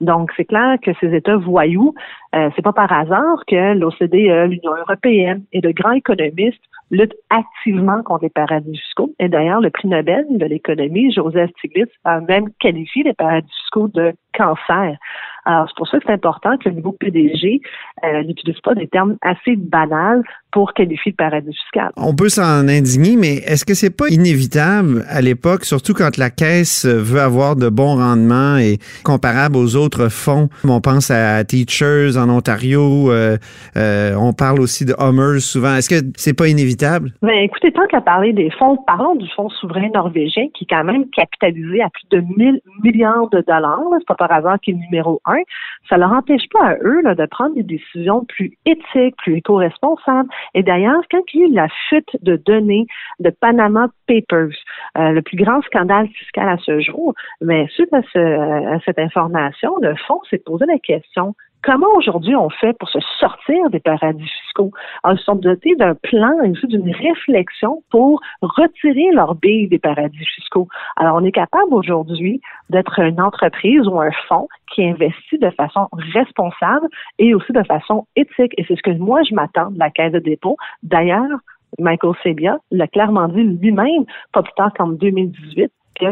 Donc, 0.00 0.30
c'est 0.36 0.44
clair 0.44 0.76
que 0.82 0.90
ces 1.00 1.14
États 1.14 1.36
voyous, 1.36 1.94
euh, 2.36 2.50
c'est 2.54 2.62
pas 2.62 2.72
par 2.72 2.92
hasard 2.92 3.44
que 3.46 3.74
l'OCDE, 3.74 4.50
l'Union 4.50 4.76
européenne 4.76 5.44
et 5.52 5.60
de 5.60 5.70
grands 5.70 5.92
économistes 5.92 6.62
luttent 6.90 7.16
activement 7.30 8.02
contre 8.02 8.24
les 8.24 8.30
paradis 8.30 8.76
fiscaux. 8.76 9.14
Et 9.18 9.28
d'ailleurs, 9.28 9.60
le 9.60 9.70
prix 9.70 9.88
Nobel 9.88 10.26
de 10.30 10.44
l'économie, 10.44 11.12
Joseph 11.12 11.50
Stiglitz, 11.58 11.90
a 12.04 12.20
même 12.20 12.50
qualifié 12.60 13.02
les 13.04 13.14
paradis 13.14 13.50
fiscaux 13.62 13.88
de 13.88 14.12
cancer. 14.36 14.98
Alors, 15.46 15.66
c'est 15.68 15.76
pour 15.76 15.86
ça 15.86 15.98
que 15.98 16.04
c'est 16.06 16.12
important 16.12 16.58
que 16.58 16.68
le 16.68 16.74
nouveau 16.74 16.90
PDG 16.90 17.60
euh, 18.04 18.24
n'utilise 18.24 18.58
pas 18.60 18.74
des 18.74 18.88
termes 18.88 19.16
assez 19.22 19.54
banals 19.54 20.24
pour 20.50 20.72
qualifier 20.72 21.12
le 21.12 21.16
paradis 21.16 21.54
fiscal. 21.54 21.90
On 21.96 22.16
peut 22.16 22.28
s'en 22.28 22.66
indigner, 22.66 23.16
mais 23.16 23.34
est-ce 23.46 23.64
que 23.64 23.74
c'est 23.74 23.96
pas 23.96 24.08
inévitable 24.08 25.04
à 25.08 25.20
l'époque, 25.20 25.64
surtout 25.64 25.94
quand 25.94 26.16
la 26.16 26.30
Caisse 26.30 26.84
veut 26.84 27.20
avoir 27.20 27.54
de 27.54 27.68
bons 27.68 27.96
rendements 27.96 28.56
et 28.56 28.78
comparable 29.04 29.56
aux 29.56 29.76
autres 29.76 30.08
fonds? 30.08 30.48
On 30.64 30.80
pense 30.80 31.12
à 31.12 31.44
Teachers 31.44 32.16
en 32.16 32.28
Ontario, 32.28 33.12
euh, 33.12 33.36
euh, 33.76 34.14
on 34.18 34.32
parle 34.32 34.60
aussi 34.60 34.84
de 34.84 34.94
Hummers 34.98 35.42
souvent. 35.42 35.76
Est-ce 35.76 35.90
que 35.90 36.06
c'est 36.16 36.36
pas 36.36 36.48
inévitable? 36.48 37.12
Ben, 37.22 37.38
écoutez, 37.44 37.70
tant 37.70 37.86
qu'à 37.86 38.00
parler 38.00 38.32
des 38.32 38.50
fonds, 38.58 38.78
parlons 38.84 39.14
du 39.14 39.28
fonds 39.36 39.50
souverain 39.50 39.90
norvégien 39.94 40.46
qui 40.54 40.64
est 40.64 40.74
quand 40.74 40.84
même 40.84 41.08
capitalisé 41.10 41.82
à 41.82 41.90
plus 41.90 42.18
de 42.18 42.24
1000 42.36 42.60
milliards 42.82 43.28
de 43.30 43.44
dollars. 43.46 43.78
C'est 43.98 44.08
pas 44.08 44.14
par 44.16 44.32
hasard 44.32 44.58
qu'il 44.60 44.74
est 44.74 44.78
numéro 44.78 45.20
un 45.24 45.35
ça 45.88 45.96
leur 45.96 46.12
empêche 46.12 46.48
pas 46.52 46.70
à 46.70 46.74
eux 46.82 47.02
de 47.02 47.26
prendre 47.26 47.54
des 47.54 47.62
décisions 47.62 48.24
plus 48.24 48.56
éthiques, 48.64 49.16
plus 49.16 49.36
éco-responsables. 49.36 50.28
Et 50.54 50.62
d'ailleurs, 50.62 51.02
quand 51.10 51.22
il 51.34 51.40
y 51.40 51.44
a 51.44 51.46
eu 51.46 51.52
la 51.52 51.68
fuite 51.88 52.16
de 52.22 52.36
données 52.36 52.86
de 53.20 53.30
Panama 53.30 53.88
Papers, 54.06 54.56
euh, 54.98 55.10
le 55.10 55.22
plus 55.22 55.36
grand 55.36 55.62
scandale 55.62 56.08
fiscal 56.08 56.48
à 56.48 56.56
ce 56.58 56.80
jour, 56.80 57.14
mais 57.40 57.66
suite 57.68 57.92
à, 57.92 57.98
à 57.98 58.80
cette 58.84 58.98
information, 58.98 59.76
le 59.80 59.94
fonds 60.06 60.20
s'est 60.30 60.42
posé 60.44 60.64
la 60.66 60.78
question 60.78 61.34
Comment 61.66 61.92
aujourd'hui 61.96 62.36
on 62.36 62.48
fait 62.48 62.78
pour 62.78 62.88
se 62.88 63.00
sortir 63.18 63.70
des 63.70 63.80
paradis 63.80 64.28
fiscaux? 64.44 64.70
Alors, 65.02 65.18
ils 65.18 65.24
sont 65.24 65.34
dotés 65.34 65.74
d'un 65.74 65.96
plan 65.96 66.40
et 66.44 66.52
aussi 66.52 66.68
d'une 66.68 66.92
réflexion 66.92 67.82
pour 67.90 68.20
retirer 68.40 69.10
leur 69.12 69.34
billes 69.34 69.66
des 69.66 69.80
paradis 69.80 70.24
fiscaux. 70.36 70.68
Alors, 70.94 71.16
on 71.16 71.24
est 71.24 71.32
capable 71.32 71.74
aujourd'hui 71.74 72.40
d'être 72.70 73.00
une 73.00 73.20
entreprise 73.20 73.84
ou 73.88 74.00
un 74.00 74.12
fonds 74.28 74.46
qui 74.72 74.84
investit 74.84 75.38
de 75.38 75.50
façon 75.50 75.88
responsable 76.14 76.86
et 77.18 77.34
aussi 77.34 77.52
de 77.52 77.64
façon 77.64 78.06
éthique. 78.14 78.54
Et 78.58 78.64
c'est 78.68 78.76
ce 78.76 78.82
que 78.82 78.96
moi, 78.96 79.24
je 79.28 79.34
m'attends 79.34 79.72
de 79.72 79.78
la 79.80 79.90
Caisse 79.90 80.12
de 80.12 80.20
dépôt. 80.20 80.56
D'ailleurs, 80.84 81.40
Michael 81.80 82.12
Sebia 82.22 82.58
l'a 82.70 82.86
clairement 82.86 83.26
dit 83.26 83.42
lui-même, 83.42 84.04
pas 84.32 84.44
plus 84.44 84.54
tard 84.54 84.72
qu'en 84.72 84.86
2018, 84.86 85.72
que 85.98 86.04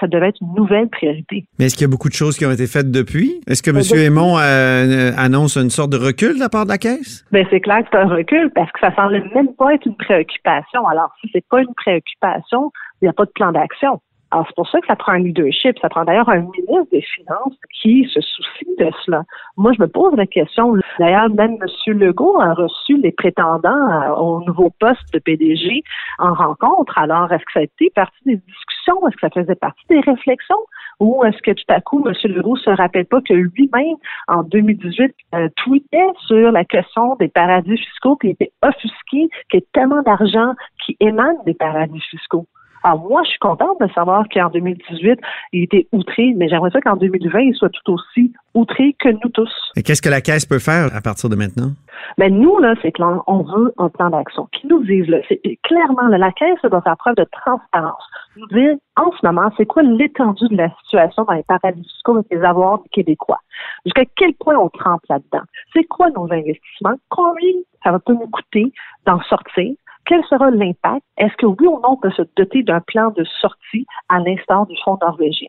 ça 0.00 0.06
devait 0.06 0.28
être 0.28 0.40
une 0.40 0.54
nouvelle 0.54 0.88
priorité. 0.88 1.46
Mais 1.58 1.66
est-ce 1.66 1.74
qu'il 1.74 1.82
y 1.82 1.84
a 1.84 1.90
beaucoup 1.90 2.08
de 2.08 2.14
choses 2.14 2.36
qui 2.36 2.46
ont 2.46 2.50
été 2.50 2.66
faites 2.66 2.90
depuis? 2.90 3.40
Est-ce 3.46 3.62
que 3.62 3.70
M. 3.70 3.80
Aymon 3.98 4.38
euh, 4.38 5.12
annonce 5.16 5.56
une 5.56 5.70
sorte 5.70 5.90
de 5.90 5.96
recul 5.96 6.34
de 6.34 6.40
la 6.40 6.48
part 6.48 6.64
de 6.64 6.70
la 6.70 6.78
Caisse? 6.78 7.24
Bien, 7.32 7.44
c'est 7.50 7.60
clair 7.60 7.78
que 7.80 7.88
c'est 7.92 7.98
un 7.98 8.08
recul 8.08 8.50
parce 8.54 8.70
que 8.72 8.80
ça 8.80 8.94
semble 8.94 9.22
même 9.34 9.54
pas 9.54 9.74
être 9.74 9.86
une 9.86 9.96
préoccupation. 9.96 10.86
Alors, 10.86 11.10
si 11.20 11.30
c'est 11.32 11.44
pas 11.48 11.60
une 11.60 11.74
préoccupation, 11.74 12.70
il 13.00 13.06
n'y 13.06 13.08
a 13.08 13.12
pas 13.12 13.24
de 13.24 13.32
plan 13.34 13.52
d'action. 13.52 14.00
C'est 14.46 14.54
pour 14.54 14.68
ça 14.68 14.80
que 14.80 14.86
ça 14.86 14.96
prend 14.96 15.12
un 15.12 15.18
leadership. 15.18 15.78
Ça 15.80 15.88
prend 15.88 16.04
d'ailleurs 16.04 16.28
un 16.28 16.40
ministre 16.40 16.86
des 16.90 17.02
Finances 17.02 17.56
qui 17.80 18.08
se 18.12 18.20
soucie 18.20 18.76
de 18.78 18.90
cela. 19.04 19.22
Moi, 19.56 19.72
je 19.76 19.82
me 19.82 19.88
pose 19.88 20.14
la 20.16 20.26
question. 20.26 20.74
D'ailleurs, 20.98 21.30
même 21.30 21.56
M. 21.60 21.98
Legault 21.98 22.40
a 22.40 22.54
reçu 22.54 22.98
les 22.98 23.12
prétendants 23.12 24.16
au 24.18 24.44
nouveau 24.44 24.70
poste 24.78 25.12
de 25.12 25.18
PDG 25.18 25.82
en 26.18 26.34
rencontre. 26.34 26.98
Alors, 26.98 27.32
est-ce 27.32 27.44
que 27.44 27.52
ça 27.52 27.60
a 27.60 27.62
été 27.62 27.90
partie 27.94 28.24
des 28.24 28.36
discussions? 28.36 29.08
Est-ce 29.08 29.16
que 29.16 29.20
ça 29.20 29.30
faisait 29.30 29.54
partie 29.54 29.84
des 29.88 30.00
réflexions? 30.00 30.64
Ou 31.00 31.24
est-ce 31.24 31.40
que 31.42 31.52
tout 31.52 31.64
à 31.68 31.80
coup, 31.80 32.02
M. 32.06 32.14
Legault 32.24 32.56
se 32.56 32.70
rappelle 32.70 33.06
pas 33.06 33.20
que 33.20 33.34
lui-même, 33.34 33.96
en 34.28 34.42
2018, 34.42 35.14
euh, 35.34 35.48
tweetait 35.56 36.12
sur 36.26 36.50
la 36.50 36.64
question 36.64 37.16
des 37.16 37.28
paradis 37.28 37.76
fiscaux, 37.76 38.16
qui 38.16 38.28
était 38.30 38.52
offusqué, 38.62 39.28
qu'il 39.50 39.54
y 39.54 39.56
ait 39.58 39.66
tellement 39.72 40.02
d'argent 40.02 40.54
qui 40.84 40.96
émane 41.00 41.36
des 41.44 41.54
paradis 41.54 42.00
fiscaux? 42.10 42.46
Alors, 42.86 43.00
moi, 43.00 43.22
je 43.24 43.30
suis 43.30 43.38
contente 43.40 43.80
de 43.80 43.88
savoir 43.94 44.28
qu'en 44.32 44.48
2018, 44.48 45.18
il 45.52 45.64
était 45.64 45.88
outré, 45.90 46.34
mais 46.36 46.48
j'aimerais 46.48 46.70
ça 46.70 46.80
qu'en 46.80 46.94
2020, 46.94 47.40
il 47.40 47.54
soit 47.56 47.68
tout 47.68 47.94
aussi 47.94 48.32
outré 48.54 48.94
que 49.00 49.08
nous 49.08 49.28
tous. 49.34 49.50
Et 49.74 49.82
qu'est-ce 49.82 50.00
que 50.00 50.08
la 50.08 50.20
Caisse 50.20 50.46
peut 50.46 50.60
faire 50.60 50.94
à 50.94 51.00
partir 51.00 51.28
de 51.28 51.34
maintenant? 51.34 51.72
Mais 52.16 52.30
ben, 52.30 52.38
nous, 52.38 52.56
là, 52.60 52.74
c'est 52.82 52.92
clair, 52.92 53.24
on 53.26 53.42
veut 53.42 53.74
un 53.78 53.88
plan 53.88 54.10
d'action 54.10 54.48
qui 54.52 54.68
nous 54.68 54.84
dise, 54.84 55.08
là, 55.08 55.18
c'est, 55.28 55.40
clairement, 55.64 56.06
la 56.06 56.30
Caisse 56.30 56.60
doit 56.62 56.80
faire 56.80 56.96
preuve 56.96 57.16
de 57.16 57.26
transparence. 57.32 58.04
Nous 58.36 58.46
dire, 58.56 58.76
en 58.94 59.10
ce 59.10 59.26
moment, 59.26 59.50
c'est 59.56 59.66
quoi 59.66 59.82
l'étendue 59.82 60.46
de 60.48 60.56
la 60.56 60.70
situation 60.84 61.24
dans 61.24 61.34
les 61.34 61.42
paradis 61.42 61.82
fiscaux 61.82 62.14
avec 62.18 62.26
les 62.30 62.44
avoirs 62.44 62.78
québécois? 62.92 63.40
Jusqu'à 63.84 64.04
quel 64.14 64.32
point 64.34 64.54
on 64.54 64.68
trempe 64.68 65.02
là-dedans? 65.08 65.44
C'est 65.72 65.84
quoi 65.84 66.10
nos 66.10 66.32
investissements? 66.32 66.94
Combien 67.08 67.50
ça 67.82 67.90
va 67.90 67.98
nous 68.08 68.28
coûter 68.28 68.72
d'en 69.06 69.20
sortir? 69.22 69.74
Quel 70.06 70.24
sera 70.24 70.50
l'impact? 70.50 71.04
Est-ce 71.18 71.36
que 71.36 71.46
oui 71.46 71.66
ou 71.66 71.80
non 71.80 71.90
on 71.92 71.96
peut 71.96 72.10
se 72.10 72.22
doter 72.36 72.62
d'un 72.62 72.80
plan 72.80 73.10
de 73.10 73.24
sortie 73.40 73.86
à 74.08 74.20
l'instar 74.20 74.66
du 74.66 74.76
Fonds 74.84 74.98
norvégien? 75.00 75.48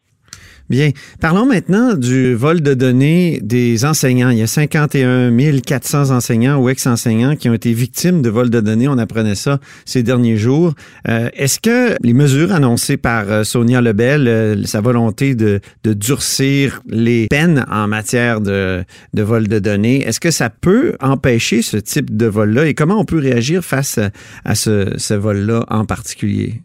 Bien. 0.69 0.91
Parlons 1.21 1.45
maintenant 1.45 1.93
du 1.93 2.35
vol 2.35 2.59
de 2.59 2.73
données 2.73 3.39
des 3.41 3.85
enseignants. 3.85 4.29
Il 4.31 4.37
y 4.37 4.41
a 4.41 4.47
51 4.47 5.31
400 5.61 6.11
enseignants 6.11 6.57
ou 6.57 6.67
ex-enseignants 6.67 7.37
qui 7.37 7.49
ont 7.49 7.53
été 7.53 7.71
victimes 7.71 8.21
de 8.21 8.29
vol 8.29 8.49
de 8.49 8.59
données. 8.59 8.89
On 8.89 8.97
apprenait 8.97 9.35
ça 9.35 9.59
ces 9.85 10.03
derniers 10.03 10.35
jours. 10.35 10.73
Euh, 11.07 11.29
est-ce 11.33 11.61
que 11.61 11.95
les 12.03 12.13
mesures 12.13 12.51
annoncées 12.51 12.97
par 12.97 13.31
euh, 13.31 13.43
Sonia 13.45 13.79
Lebel, 13.79 14.27
euh, 14.27 14.63
sa 14.65 14.81
volonté 14.81 15.35
de, 15.35 15.61
durcir 15.85 16.81
les 16.87 17.27
peines 17.27 17.65
en 17.71 17.87
matière 17.87 18.41
de, 18.41 18.83
vol 19.15 19.47
de 19.47 19.59
données, 19.59 20.03
est-ce 20.03 20.19
que 20.19 20.31
ça 20.31 20.49
peut 20.49 20.95
empêcher 20.99 21.61
ce 21.61 21.77
type 21.77 22.15
de 22.15 22.25
vol-là 22.25 22.67
et 22.67 22.73
comment 22.73 22.99
on 22.99 23.05
peut 23.05 23.19
réagir 23.19 23.63
face 23.63 23.99
à 24.43 24.55
ce 24.55 25.13
vol-là 25.13 25.65
en 25.69 25.85
particulier? 25.85 26.61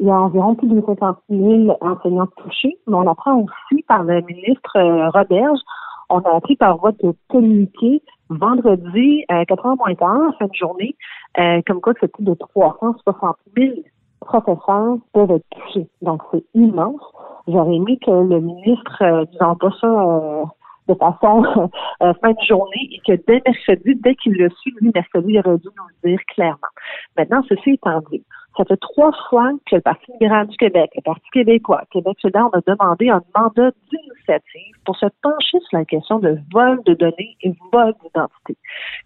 Il 0.00 0.06
y 0.06 0.10
a 0.10 0.20
environ 0.20 0.54
plus 0.54 0.68
de 0.68 0.80
50 0.80 1.18
000 1.30 1.76
enseignants 1.80 2.28
touchés, 2.36 2.76
mais 2.86 2.94
on 2.94 3.06
apprend 3.06 3.40
aussi 3.40 3.82
par 3.88 4.02
le 4.02 4.20
ministre 4.22 4.76
euh, 4.76 5.10
Roberge, 5.10 5.60
on 6.08 6.20
a 6.20 6.36
appris 6.36 6.56
par 6.56 6.76
voie 6.76 6.92
de 6.92 7.14
communiqué 7.28 8.02
vendredi, 8.28 9.24
à 9.28 9.44
4 9.44 9.62
h 9.64 9.76
moins 9.76 9.94
quart, 9.94 10.34
fin 10.38 10.46
de 10.46 10.54
journée, 10.54 10.96
euh, 11.38 11.60
comme 11.66 11.80
quoi 11.80 11.94
c'est 12.00 12.12
plus 12.12 12.24
de 12.24 12.34
360 12.34 13.36
000 13.56 13.74
professeurs 14.20 14.96
peuvent 15.12 15.30
être 15.30 15.46
touchés. 15.50 15.88
Donc, 16.00 16.22
c'est 16.32 16.44
immense. 16.54 17.00
J'aurais 17.48 17.74
aimé 17.74 17.98
que 18.04 18.10
le 18.10 18.40
ministre 18.40 19.02
euh, 19.02 19.24
pas 19.38 19.70
ça 19.80 19.86
euh, 19.86 20.44
de 20.88 20.94
façon 20.94 21.42
fin 22.00 22.30
de 22.30 22.46
journée 22.46 22.88
et 22.92 23.00
que 23.06 23.20
dès 23.26 23.42
mercredi, 23.44 23.94
dès 24.02 24.14
qu'il 24.16 24.34
le 24.34 24.50
suit, 24.50 24.74
lui, 24.80 24.90
mercredi, 24.94 25.32
il 25.32 25.38
aurait 25.38 25.58
dû 25.58 25.68
nous 25.76 25.84
le 26.02 26.10
dire 26.10 26.20
clairement. 26.34 26.72
Maintenant, 27.16 27.42
ceci 27.48 27.70
étant 27.70 28.00
dit, 28.10 28.24
ça 28.56 28.64
fait 28.64 28.76
trois 28.76 29.12
fois 29.28 29.50
que 29.66 29.76
le 29.76 29.80
Parti 29.80 30.12
libéral 30.12 30.46
du 30.46 30.56
Québec, 30.56 30.90
le 30.96 31.02
Parti 31.02 31.28
québécois, 31.32 31.82
Québec 31.90 32.16
solidaire, 32.20 32.48
on 32.52 32.58
a 32.58 32.60
demandé 32.66 33.08
un 33.08 33.22
mandat 33.34 33.70
d'initiative 33.90 34.76
pour 34.84 34.96
se 34.96 35.06
pencher 35.22 35.58
sur 35.60 35.78
la 35.78 35.84
question 35.84 36.18
de 36.18 36.38
vol 36.52 36.82
de 36.84 36.94
données 36.94 37.36
et 37.42 37.52
vol 37.72 37.94
d'identité. 38.02 38.56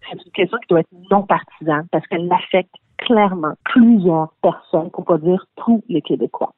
C'est 0.09 0.25
une 0.25 0.31
question 0.31 0.57
qui 0.59 0.67
doit 0.69 0.81
être 0.81 0.89
non 1.11 1.23
partisane 1.23 1.87
parce 1.91 2.05
qu'elle 2.07 2.31
affecte 2.31 2.73
clairement 2.97 3.53
plusieurs 3.63 4.33
personnes, 4.41 4.89
pour 4.91 5.05
pas 5.05 5.17
dire 5.17 5.45
tous 5.55 5.83
les 5.87 6.01
Québécois. 6.01 6.53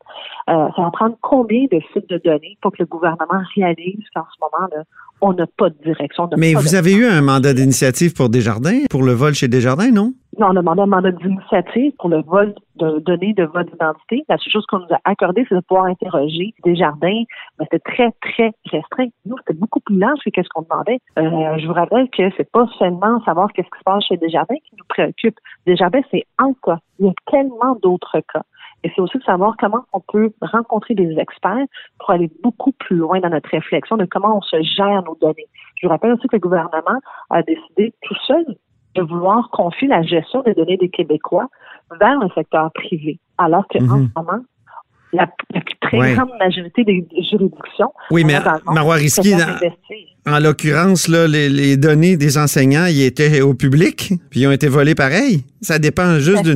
Euh, 0.50 0.69
ça 0.75 0.81
va 0.81 0.91
prendre 0.91 1.15
combien 1.22 1.65
de 1.72 1.81
sites 1.93 2.10
de 2.10 2.17
données 2.17 2.58
pour 2.62 2.72
que 2.72 2.77
le 2.79 2.86
gouvernement 2.86 3.41
réalise 3.55 4.03
qu'en 4.15 4.24
ce 4.24 4.39
moment-là, 4.41 4.84
on 5.21 5.33
n'a 5.33 5.47
pas 5.47 5.69
de 5.69 5.75
direction. 5.83 6.29
Mais 6.38 6.53
vous 6.53 6.75
avez 6.75 6.93
eu 6.93 7.05
un 7.05 7.21
mandat 7.21 7.53
d'initiative 7.53 8.13
pour 8.13 8.29
Desjardins, 8.29 8.85
pour 8.89 9.03
le 9.03 9.13
vol 9.13 9.33
chez 9.33 9.47
Desjardins, 9.47 9.91
non? 9.91 10.13
Non, 10.39 10.47
on 10.47 10.55
a 10.55 10.61
demandé 10.61 10.81
un 10.81 10.85
mandat 10.85 11.11
d'initiative 11.11 11.91
pour 11.99 12.09
le 12.09 12.21
vol 12.21 12.53
de 12.75 12.99
données 12.99 13.33
de 13.33 13.43
vol 13.43 13.65
d'identité. 13.65 14.23
La 14.29 14.38
seule 14.38 14.53
chose 14.53 14.65
qu'on 14.67 14.79
nous 14.79 14.93
a 14.93 14.99
accordé, 15.03 15.45
c'est 15.49 15.55
de 15.55 15.59
pouvoir 15.61 15.88
interroger 15.88 16.53
Desjardins. 16.63 17.23
Mais 17.59 17.65
c'était 17.71 17.79
très, 17.79 18.11
très 18.21 18.51
restreint. 18.71 19.07
Nous, 19.25 19.35
c'était 19.39 19.59
beaucoup 19.59 19.81
plus 19.81 19.97
large 19.97 20.19
que 20.33 20.41
ce 20.41 20.47
qu'on 20.49 20.61
demandait. 20.61 20.99
Euh, 21.17 21.57
je 21.59 21.67
vous 21.67 21.73
rappelle 21.73 22.09
que 22.09 22.23
c'est 22.38 22.49
pas 22.49 22.67
seulement 22.77 23.21
savoir 23.25 23.51
qu'est-ce 23.51 23.67
qui 23.67 23.79
se 23.79 23.83
passe 23.83 24.05
chez 24.05 24.17
Desjardins 24.17 24.55
qui 24.55 24.75
nous 24.77 24.85
préoccupe. 24.88 25.35
Desjardins, 25.65 26.01
c'est 26.11 26.23
un 26.38 26.53
cas. 26.63 26.79
Il 26.99 27.07
y 27.07 27.09
a 27.09 27.13
tellement 27.29 27.77
d'autres 27.81 28.21
cas. 28.31 28.43
Et 28.83 28.91
c'est 28.95 29.01
aussi 29.01 29.17
de 29.17 29.24
savoir 29.24 29.55
comment 29.59 29.83
on 29.93 30.00
peut 30.00 30.31
rencontrer 30.41 30.95
des 30.95 31.17
experts 31.17 31.65
pour 32.00 32.12
aller 32.12 32.31
beaucoup 32.43 32.71
plus 32.71 32.95
loin 32.95 33.19
dans 33.19 33.29
notre 33.29 33.50
réflexion 33.50 33.98
de 33.98 34.05
comment 34.05 34.38
on 34.38 34.41
se 34.41 34.62
gère 34.62 35.03
nos 35.03 35.17
données. 35.19 35.48
Je 35.75 35.88
vous 35.88 35.91
rappelle 35.91 36.13
aussi 36.13 36.27
que 36.27 36.36
le 36.36 36.39
gouvernement 36.39 37.00
a 37.29 37.41
décidé 37.43 37.93
tout 38.01 38.15
seul 38.25 38.45
de 38.95 39.01
vouloir 39.01 39.50
confier 39.51 39.88
la 39.88 40.01
gestion 40.01 40.41
des 40.43 40.53
données 40.53 40.77
des 40.77 40.89
Québécois 40.89 41.48
vers 42.00 42.19
le 42.19 42.29
secteur 42.36 42.71
privé, 42.74 43.19
alors 43.38 43.67
qu'en 43.67 43.81
mhm. 43.81 44.07
ce 44.07 44.19
moment, 44.19 44.43
la, 45.13 45.27
très 45.81 46.13
grande 46.13 46.31
majorité 46.39 46.83
des 46.83 47.05
juridictions. 47.29 47.91
Oui, 48.12 48.24
mais 48.24 48.38
Marois 48.65 48.95
Risky, 48.95 49.33
en 50.25 50.39
l'occurrence, 50.39 51.07
les, 51.07 51.50
les, 51.50 51.77
données 51.77 52.17
des 52.17 52.38
enseignants, 52.38 52.86
ils 52.86 53.03
étaient 53.03 53.41
au 53.41 53.53
public, 53.53 54.13
puis 54.29 54.41
ils 54.41 54.48
ont 54.48 54.51
été 54.51 54.67
volés 54.67 54.95
pareil. 54.95 55.43
Ça 55.62 55.79
dépend 55.79 56.19
juste 56.19 56.45
de. 56.45 56.55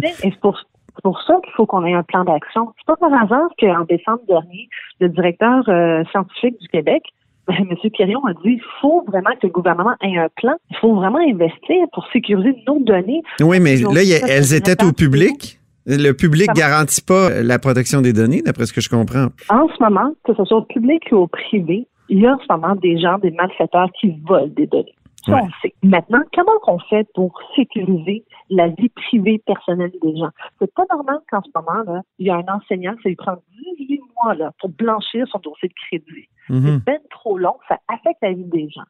C'est 1.04 1.10
pour, 1.10 1.22
ça 1.24 1.36
qu'il 1.44 1.54
faut 1.54 1.66
qu'on 1.66 1.86
ait 1.86 1.94
un 1.94 2.04
plan 2.04 2.24
d'action. 2.24 2.74
C'est 2.78 2.86
pas 2.86 2.96
par 2.96 3.14
hasard 3.14 3.50
qu'en 3.60 3.84
décembre 3.84 4.22
dernier, 4.28 4.70
le 5.00 5.10
directeur 5.10 5.68
euh, 5.68 6.04
scientifique 6.12 6.60
du 6.62 6.68
Québec 6.70 7.04
M. 7.50 7.68
Quirion 7.94 8.26
a 8.26 8.34
dit 8.34 8.40
il 8.46 8.62
faut 8.82 9.04
vraiment 9.08 9.32
que 9.32 9.48
le 9.48 9.50
gouvernement 9.50 9.96
ait 10.02 10.18
un 10.18 10.30
plan. 10.36 10.54
Il 10.70 10.78
faut 10.78 10.96
vraiment 10.96 11.20
investir 11.20 11.76
pour 11.92 12.08
sécuriser 12.14 12.56
nos 12.68 12.80
données. 12.80 13.22
Oui, 13.42 13.60
mais 13.60 13.76
là, 13.78 14.02
elles 14.28 14.54
étaient 14.54 14.82
au 14.84 14.94
public. 14.94 15.60
Le 15.86 16.14
public 16.14 16.48
ne 16.50 16.54
garantit 16.54 17.02
pas 17.02 17.42
la 17.42 17.60
protection 17.60 18.02
des 18.02 18.14
données, 18.14 18.42
d'après 18.42 18.66
ce 18.66 18.72
que 18.72 18.80
je 18.80 18.90
comprends. 18.90 19.28
En 19.50 19.68
ce 19.68 19.84
moment, 19.84 20.14
que 20.24 20.34
ce 20.34 20.46
soit 20.46 20.58
au 20.58 20.62
public 20.62 21.04
ou 21.12 21.18
au 21.18 21.28
privé, 21.28 21.86
il 22.08 22.22
y 22.22 22.28
a 22.28 22.34
en 22.34 22.40
ce 22.40 22.46
moment 22.50 22.76
des 22.76 22.98
gens, 22.98 23.18
des 23.18 23.32
malfaiteurs 23.32 23.90
qui 24.00 24.16
volent 24.26 24.48
des 24.56 24.68
données. 24.68 24.96
Ça, 25.26 25.42
on 25.44 25.50
sait. 25.62 25.74
Maintenant, 25.84 26.20
comment 26.34 26.52
on 26.68 26.80
fait 26.80 27.08
pour 27.14 27.40
sécuriser 27.56 28.26
la 28.50 28.68
vie 28.68 28.90
privée 28.90 29.42
personnelle 29.46 29.94
des 30.02 30.18
gens? 30.18 30.32
C'est 30.60 30.74
pas 30.74 30.84
normal 30.92 31.20
qu'en 31.30 31.42
ce 31.42 31.50
moment, 31.56 31.84
là, 31.86 32.02
il 32.20 32.28
y 32.28 32.30
a 32.30 32.36
un 32.36 32.54
enseignant, 32.54 32.94
ça 33.02 33.10
lui 33.10 33.16
prend 33.16 33.38
18 33.78 34.02
mois 34.22 34.36
là, 34.36 34.52
pour 34.60 34.70
blanchir 34.70 35.28
son 35.30 35.40
dossier 35.40 35.70
de 35.70 35.74
crédit. 35.74 36.28
Mhm. 36.50 36.62
C'est 36.64 36.86
bien 36.86 37.00
trop 37.10 37.38
long, 37.38 37.56
ça 37.68 37.80
affecte 37.88 38.22
la 38.22 38.34
vie 38.34 38.44
des 38.46 38.70
gens. 38.70 38.82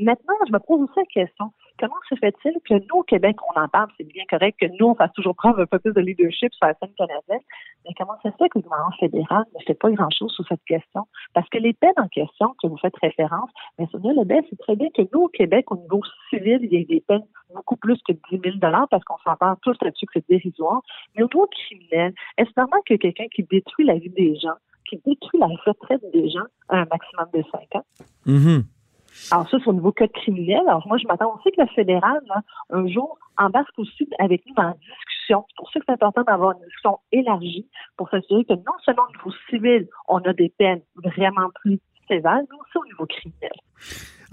Maintenant, 0.00 0.34
je 0.46 0.52
me 0.52 0.58
pose 0.58 0.80
aussi 0.80 0.98
la 0.98 1.04
question, 1.04 1.52
comment 1.78 1.92
se 2.08 2.14
fait-il 2.14 2.54
que 2.64 2.72
nous, 2.72 3.00
au 3.00 3.02
Québec, 3.02 3.36
on 3.54 3.60
en 3.60 3.68
parle, 3.68 3.90
c'est 3.98 4.06
bien 4.06 4.24
correct 4.30 4.58
que 4.58 4.66
nous, 4.78 4.86
on 4.86 4.94
fasse 4.94 5.12
toujours 5.12 5.36
prendre 5.36 5.60
un 5.60 5.66
peu 5.66 5.78
plus 5.78 5.92
de 5.92 6.00
leadership 6.00 6.54
sur 6.54 6.66
la 6.66 6.74
scène 6.74 6.94
canadienne, 6.96 7.44
mais 7.84 7.90
comment 7.98 8.16
se 8.22 8.30
fait 8.30 8.48
que 8.48 8.58
le 8.58 8.62
gouvernement 8.62 8.96
fédéral 8.98 9.44
ne 9.54 9.62
fait 9.66 9.74
pas 9.74 9.90
grand-chose 9.90 10.32
sur 10.32 10.46
cette 10.48 10.64
question? 10.64 11.06
Parce 11.34 11.46
que 11.50 11.58
les 11.58 11.74
peines 11.74 11.92
en 11.98 12.08
question 12.08 12.54
que 12.62 12.66
vous 12.66 12.78
faites 12.78 12.96
référence, 12.96 13.50
mais 13.78 13.86
Sonia 13.92 14.14
Lebel, 14.14 14.42
c'est 14.48 14.58
très 14.58 14.74
bien 14.74 14.88
que 14.88 15.02
nous, 15.12 15.24
au 15.24 15.28
Québec, 15.28 15.70
au 15.70 15.76
niveau 15.76 16.00
civil, 16.30 16.60
il 16.62 16.72
y 16.72 16.76
ait 16.76 16.84
des 16.84 17.00
peines 17.00 17.26
beaucoup 17.54 17.76
plus 17.76 18.00
que 18.08 18.12
10 18.30 18.40
000 18.42 18.56
parce 18.90 19.04
qu'on 19.04 19.18
s'entend 19.18 19.54
tous 19.60 19.76
là-dessus 19.82 20.06
que 20.06 20.12
c'est 20.14 20.28
dérisoire. 20.30 20.80
Mais 21.14 21.24
au 21.24 21.26
niveau 21.26 21.46
criminel, 21.46 22.14
est-ce 22.38 22.50
normal 22.56 22.80
que 22.86 22.94
quelqu'un 22.94 23.26
qui 23.28 23.42
détruit 23.42 23.84
la 23.84 23.98
vie 23.98 24.08
des 24.08 24.34
gens, 24.36 24.56
qui 24.88 24.96
détruit 25.04 25.40
la 25.40 25.48
retraite 25.66 26.00
des 26.14 26.30
gens 26.30 26.46
à 26.70 26.78
un 26.78 26.86
maximum 26.86 27.28
de 27.34 27.44
5 27.52 27.76
ans? 27.76 27.84
Mm-hmm. 28.26 28.64
Alors 29.30 29.48
ça, 29.48 29.58
c'est 29.58 29.68
au 29.68 29.72
niveau 29.72 29.92
code 29.92 30.12
criminel. 30.12 30.62
Alors 30.68 30.86
moi, 30.86 30.98
je 30.98 31.06
m'attends 31.06 31.34
aussi 31.34 31.50
que 31.54 31.60
le 31.60 31.68
fédéral, 31.68 32.20
un 32.70 32.86
jour, 32.88 33.18
embarque 33.38 33.78
aussi 33.78 34.08
avec 34.18 34.42
nous 34.46 34.54
dans 34.54 34.62
la 34.62 34.74
discussion. 34.74 35.44
C'est 35.48 35.56
pour 35.56 35.70
ça 35.72 35.80
que 35.80 35.84
c'est 35.86 35.92
important 35.92 36.22
d'avoir 36.22 36.52
une 36.52 36.64
discussion 36.64 36.98
élargie 37.12 37.66
pour 37.96 38.08
s'assurer 38.10 38.44
que 38.44 38.54
non 38.54 38.78
seulement 38.84 39.02
au 39.08 39.16
niveau 39.16 39.36
civil, 39.48 39.88
on 40.08 40.18
a 40.18 40.32
des 40.32 40.52
peines 40.56 40.82
vraiment 40.96 41.50
plus 41.62 41.80
pénal, 42.08 42.44
mais 42.50 42.56
aussi 42.60 42.76
au 42.76 42.84
niveau 42.84 43.06
criminel. 43.06 43.52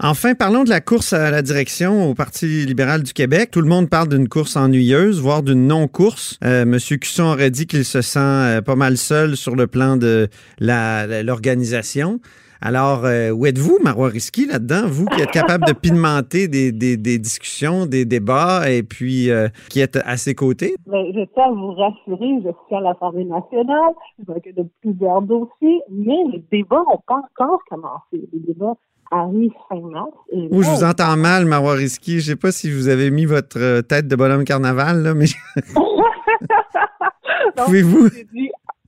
Enfin, 0.00 0.34
parlons 0.34 0.62
de 0.62 0.68
la 0.68 0.80
course 0.80 1.12
à 1.12 1.32
la 1.32 1.42
direction 1.42 2.08
au 2.08 2.14
Parti 2.14 2.64
libéral 2.66 3.02
du 3.02 3.12
Québec. 3.12 3.50
Tout 3.50 3.60
le 3.60 3.68
monde 3.68 3.90
parle 3.90 4.08
d'une 4.08 4.28
course 4.28 4.54
ennuyeuse, 4.54 5.20
voire 5.20 5.42
d'une 5.42 5.66
non-course. 5.66 6.38
Euh, 6.44 6.64
Monsieur 6.64 6.98
Cusson 6.98 7.24
aurait 7.24 7.50
dit 7.50 7.66
qu'il 7.66 7.84
se 7.84 8.00
sent 8.00 8.18
euh, 8.20 8.62
pas 8.62 8.76
mal 8.76 8.96
seul 8.96 9.36
sur 9.36 9.56
le 9.56 9.66
plan 9.66 9.96
de 9.96 10.28
l'organisation. 10.60 12.20
Alors, 12.60 13.04
euh, 13.04 13.30
où 13.30 13.46
êtes-vous, 13.46 13.78
Marois 13.82 14.08
Risky, 14.08 14.46
là-dedans? 14.46 14.86
Vous 14.86 15.06
qui 15.06 15.22
êtes 15.22 15.30
capable 15.30 15.66
de 15.66 15.72
pimenter 15.72 16.48
des, 16.48 16.72
des, 16.72 16.96
des, 16.96 17.18
discussions, 17.18 17.86
des 17.86 18.04
débats, 18.04 18.70
et 18.70 18.82
puis 18.82 19.30
euh, 19.30 19.48
qui 19.70 19.80
êtes 19.80 19.96
à 19.96 20.16
ses 20.16 20.34
côtés? 20.34 20.74
Mais 20.86 21.12
je 21.12 21.20
tiens 21.34 21.44
à 21.44 21.50
vous 21.50 21.72
rassurer, 21.72 22.40
je 22.44 22.50
suis 22.66 22.76
à 22.76 22.80
l'Assemblée 22.80 23.24
nationale, 23.24 23.92
je 24.18 24.32
m'occupe 24.32 24.56
de 24.56 24.66
plusieurs 24.80 25.22
dossiers, 25.22 25.80
mais 25.90 26.16
les 26.32 26.44
débats 26.50 26.82
n'ont 26.88 27.02
pas 27.06 27.22
encore 27.32 27.60
commencé. 27.68 28.28
Les 28.32 28.40
débats 28.40 28.74
arrive 29.10 29.52
fin 29.68 29.80
mars. 29.80 30.10
Ou 30.32 30.62
je 30.62 30.68
vous 30.68 30.84
entends 30.84 31.16
mal, 31.16 31.46
Marois 31.46 31.74
Risky. 31.74 32.20
Je 32.20 32.32
sais 32.32 32.36
pas 32.36 32.52
si 32.52 32.70
vous 32.70 32.88
avez 32.88 33.10
mis 33.10 33.24
votre 33.24 33.58
euh, 33.58 33.82
tête 33.82 34.08
de 34.08 34.16
bonhomme 34.16 34.44
carnaval, 34.44 35.02
là, 35.02 35.14
mais. 35.14 35.26
Pouvez-vous? 37.56 38.06
Euh, 38.06 38.10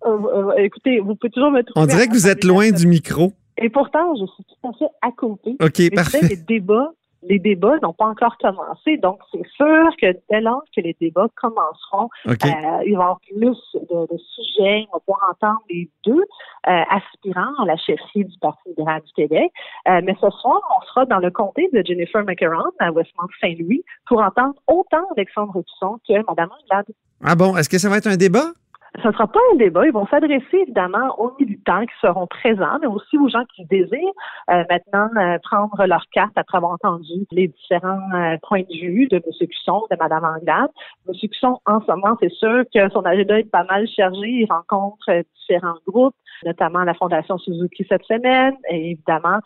euh, 0.06 0.52
écoutez, 0.58 1.00
vous 1.00 1.14
pouvez 1.14 1.30
toujours 1.30 1.50
me 1.50 1.62
trouver. 1.62 1.82
On 1.82 1.86
dirait 1.86 2.06
que 2.06 2.12
vous 2.12 2.28
êtes 2.28 2.44
loin 2.44 2.70
du 2.70 2.86
micro. 2.86 3.32
Et 3.60 3.68
pourtant, 3.68 4.14
je 4.16 4.26
suis 4.26 4.44
tout 4.44 4.68
à 4.68 4.72
fait 4.72 4.90
à 5.02 5.12
côté. 5.12 5.56
OK, 5.60 5.94
parfait. 5.94 6.20
Les 6.22 6.36
débats 6.36 6.92
les 7.22 7.38
débats 7.38 7.78
n'ont 7.82 7.92
pas 7.92 8.06
encore 8.06 8.36
commencé, 8.38 8.96
donc 8.96 9.20
c'est 9.30 9.46
sûr 9.56 9.88
que 10.00 10.16
dès 10.30 10.40
lors 10.40 10.62
que 10.74 10.80
les 10.80 10.96
débats 11.00 11.28
commenceront, 11.36 12.08
euh, 12.26 12.34
il 12.42 12.46
va 12.46 12.84
y 12.84 12.94
avoir 12.94 13.20
plus 13.20 13.58
de, 13.90 14.18
sujets, 14.34 14.86
on 14.90 14.96
va 14.96 15.00
pouvoir 15.00 15.30
entendre 15.30 15.60
les 15.68 15.88
deux 16.04 16.22
euh, 16.68 16.82
aspirants 16.90 17.62
à 17.62 17.66
la 17.66 17.76
chefferie 17.76 18.24
du 18.24 18.38
Parti 18.38 18.70
libéral 18.70 19.02
du 19.02 19.12
Québec. 19.12 19.52
Euh, 19.88 20.00
mais 20.04 20.14
ce 20.14 20.30
soir, 20.30 20.60
on 20.78 20.86
sera 20.86 21.04
dans 21.06 21.18
le 21.18 21.30
comté 21.30 21.68
de 21.72 21.82
Jennifer 21.84 22.24
McCarron 22.24 22.70
à 22.78 22.90
Westmont-Saint-Louis 22.90 23.84
pour 24.06 24.20
entendre 24.22 24.54
autant 24.66 25.04
Alexandre 25.16 25.54
Husson 25.56 25.98
que 26.08 26.14
Mme 26.14 26.50
Anglade. 26.62 26.86
Ah 27.22 27.34
bon, 27.34 27.56
est-ce 27.56 27.68
que 27.68 27.78
ça 27.78 27.90
va 27.90 27.98
être 27.98 28.06
un 28.06 28.16
débat? 28.16 28.52
Ce 29.00 29.06
ne 29.06 29.12
sera 29.12 29.26
pas 29.28 29.40
un 29.52 29.56
débat. 29.56 29.86
Ils 29.86 29.92
vont 29.92 30.06
s'adresser 30.06 30.56
évidemment 30.62 31.18
aux 31.18 31.32
militants 31.38 31.82
qui 31.82 31.94
seront 32.00 32.26
présents, 32.26 32.78
mais 32.80 32.88
aussi 32.88 33.16
aux 33.18 33.28
gens 33.28 33.44
qui 33.54 33.64
désirent 33.66 34.12
euh, 34.50 34.64
maintenant 34.68 35.08
euh, 35.16 35.38
prendre 35.42 35.86
leur 35.86 36.04
carte 36.12 36.32
après 36.36 36.58
avoir 36.58 36.72
entendu 36.72 37.26
les 37.30 37.48
différents 37.48 38.00
euh, 38.14 38.36
points 38.42 38.62
de 38.62 38.80
vue 38.80 39.06
de 39.08 39.16
M. 39.16 39.48
Cusson, 39.48 39.82
de 39.90 39.96
Mme 39.98 40.24
Anglade. 40.24 40.70
M. 41.08 41.14
Cusson, 41.14 41.58
en 41.66 41.80
ce 41.80 41.86
moment, 41.86 42.16
c'est 42.20 42.32
sûr 42.32 42.64
que 42.74 42.88
son 42.90 43.02
agenda 43.02 43.38
est 43.38 43.50
pas 43.50 43.64
mal 43.64 43.86
chargé. 43.88 44.26
Il 44.26 44.46
rencontre 44.50 45.22
différents 45.38 45.78
groupes, 45.86 46.16
notamment 46.44 46.80
la 46.80 46.94
Fondation 46.94 47.38
Suzuki 47.38 47.86
cette 47.88 48.04
semaine. 48.04 48.54
Et 48.70 48.92
évidemment, 48.92 49.38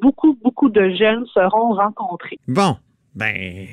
beaucoup, 0.00 0.38
beaucoup 0.42 0.70
de 0.70 0.90
jeunes 0.90 1.26
seront 1.26 1.74
rencontrés. 1.74 2.38
Bon, 2.48 2.76
ben, 3.14 3.66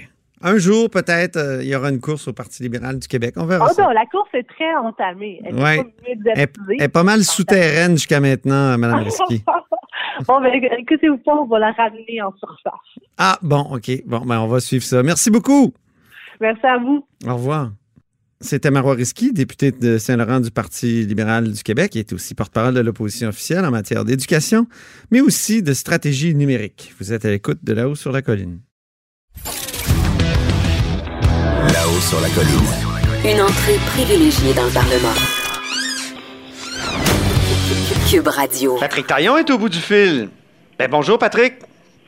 un 0.44 0.58
jour, 0.58 0.90
peut-être, 0.90 1.38
euh, 1.38 1.64
il 1.64 1.70
y 1.70 1.76
aura 1.76 1.90
une 1.90 2.02
course 2.02 2.28
au 2.28 2.34
Parti 2.34 2.64
libéral 2.64 3.00
du 3.00 3.08
Québec. 3.08 3.36
On 3.38 3.46
verra 3.46 3.68
oh, 3.70 3.74
ça. 3.74 3.84
Non, 3.84 3.92
la 3.92 4.06
course 4.06 4.30
est 4.34 4.44
très 4.44 4.76
entamée. 4.76 5.42
Elle, 5.46 6.82
est, 6.82 6.88
pas 6.90 7.04
mal 7.04 7.24
souterraine 7.24 7.94
jusqu'à 7.94 8.20
maintenant, 8.20 8.78
Mme 8.78 9.04
Risky. 9.04 9.42
bon, 10.28 10.42
ben, 10.42 10.52
écoutez-vous 10.78 11.18
pas, 11.20 11.36
on 11.36 11.46
va 11.46 11.60
la 11.60 11.72
ramener 11.72 12.22
en 12.22 12.34
surface. 12.38 12.74
Ah, 13.18 13.38
bon, 13.42 13.62
OK. 13.72 13.90
Bon, 14.06 14.20
ben, 14.20 14.40
on 14.42 14.48
va 14.48 14.60
suivre 14.60 14.84
ça. 14.84 15.02
Merci 15.02 15.32
beaucoup. 15.32 15.74
Merci 16.42 16.66
à 16.66 16.78
vous. 16.78 17.08
Au 17.26 17.36
revoir. 17.36 17.70
C'était 18.42 18.72
Marois 18.72 18.96
Risky, 18.96 19.32
député 19.32 19.72
de 19.72 19.98
Saint-Laurent 19.98 20.42
du 20.42 20.52
Parti 20.52 21.06
libéral 21.06 21.50
du 21.50 21.64
Québec, 21.64 21.92
qui 21.92 22.00
est 22.00 22.12
aussi 22.12 22.36
porte-parole 22.36 22.74
de 22.74 22.82
l'opposition 22.82 23.30
officielle 23.30 23.64
en 23.64 23.72
matière 23.72 24.04
d'éducation, 24.04 24.68
mais 25.12 25.22
aussi 25.22 25.64
de 25.64 25.72
stratégie 25.72 26.36
numérique. 26.36 26.94
Vous 27.00 27.14
êtes 27.14 27.24
à 27.24 27.30
l'écoute 27.30 27.64
de 27.64 27.72
là-haut 27.72 27.96
sur 27.96 28.12
la 28.12 28.22
colline. 28.22 28.60
Là-haut 31.72 32.02
sur 32.02 32.20
la 32.20 32.30
colline. 32.30 32.60
Une 33.24 33.42
entrée 33.42 33.78
privilégiée 33.88 34.54
dans 34.54 34.66
le 34.66 34.72
Parlement. 34.72 35.14
Cube 38.10 38.28
Radio. 38.28 38.78
Patrick 38.80 39.08
Taillon 39.08 39.38
est 39.38 39.50
au 39.50 39.58
bout 39.58 39.70
du 39.70 39.80
fil. 39.80 40.30
Ben, 40.78 40.90
bonjour, 40.90 41.18
Patrick. 41.18 41.54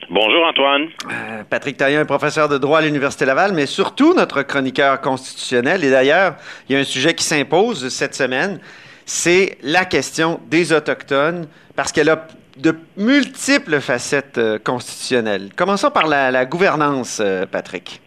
Bonjour 0.10 0.46
Antoine. 0.46 0.88
Euh, 1.10 1.44
Patrick 1.50 1.78
Taillon 1.78 2.02
est 2.02 2.06
professeur 2.06 2.50
de 2.50 2.58
droit 2.58 2.80
à 2.80 2.82
l'Université 2.82 3.26
Laval, 3.26 3.54
mais 3.54 3.66
surtout 3.66 4.14
notre 4.14 4.42
chroniqueur 4.42 5.00
constitutionnel. 5.00 5.84
Et 5.84 5.90
d'ailleurs, 5.90 6.36
il 6.68 6.74
y 6.74 6.76
a 6.76 6.82
un 6.82 6.84
sujet 6.84 7.14
qui 7.14 7.24
s'impose 7.24 7.88
cette 7.90 8.14
semaine, 8.14 8.60
c'est 9.06 9.58
la 9.64 9.86
question 9.86 10.42
des 10.48 10.74
Autochtones, 10.74 11.48
parce 11.76 11.92
qu'elle 11.92 12.10
a 12.10 12.28
de 12.58 12.76
multiples 12.98 13.80
facettes 13.80 14.38
euh, 14.38 14.60
constitutionnelles. 14.60 15.50
Commençons 15.56 15.92
par 15.92 16.08
la, 16.08 16.46
gouvernance, 16.46 17.20
euh, 17.22 17.46
Patrick. 17.46 18.02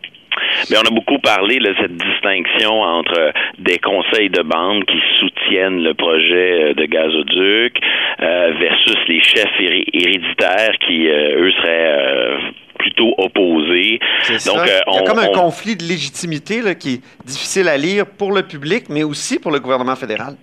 Mais 0.70 0.76
on 0.76 0.86
a 0.86 0.90
beaucoup 0.90 1.18
parlé 1.18 1.58
de 1.58 1.74
cette 1.80 1.96
distinction 1.96 2.80
entre 2.80 3.32
des 3.58 3.78
conseils 3.78 4.30
de 4.30 4.42
bande 4.42 4.84
qui 4.84 4.98
soutiennent 5.18 5.82
le 5.82 5.94
projet 5.94 6.71
euh, 6.71 6.75
de 6.75 6.84
gazoduc 6.84 7.76
euh, 8.21 8.52
versus 8.58 8.99
les 9.08 9.23
chefs 9.23 9.60
héréditaires 9.92 10.75
qui, 10.86 11.08
euh, 11.08 11.44
eux, 11.44 11.52
seraient 11.52 12.38
plutôt 12.78 13.14
opposés. 13.18 13.99
Donc, 14.47 14.60
il 14.64 14.94
y 14.94 14.99
a 14.99 15.02
comme 15.02 15.18
un 15.18 15.32
conflit 15.32 15.76
de 15.76 15.82
légitimité 15.82 16.62
là, 16.62 16.75
qui 16.75 16.94
est 16.94 17.26
difficile 17.26 17.68
à 17.68 17.76
lire 17.76 18.04
pour 18.06 18.32
le 18.32 18.42
public, 18.42 18.84
mais 18.88 19.02
aussi 19.02 19.40
pour 19.40 19.50
le 19.50 19.58
gouvernement 19.58 19.97
fédéral. 19.97 20.34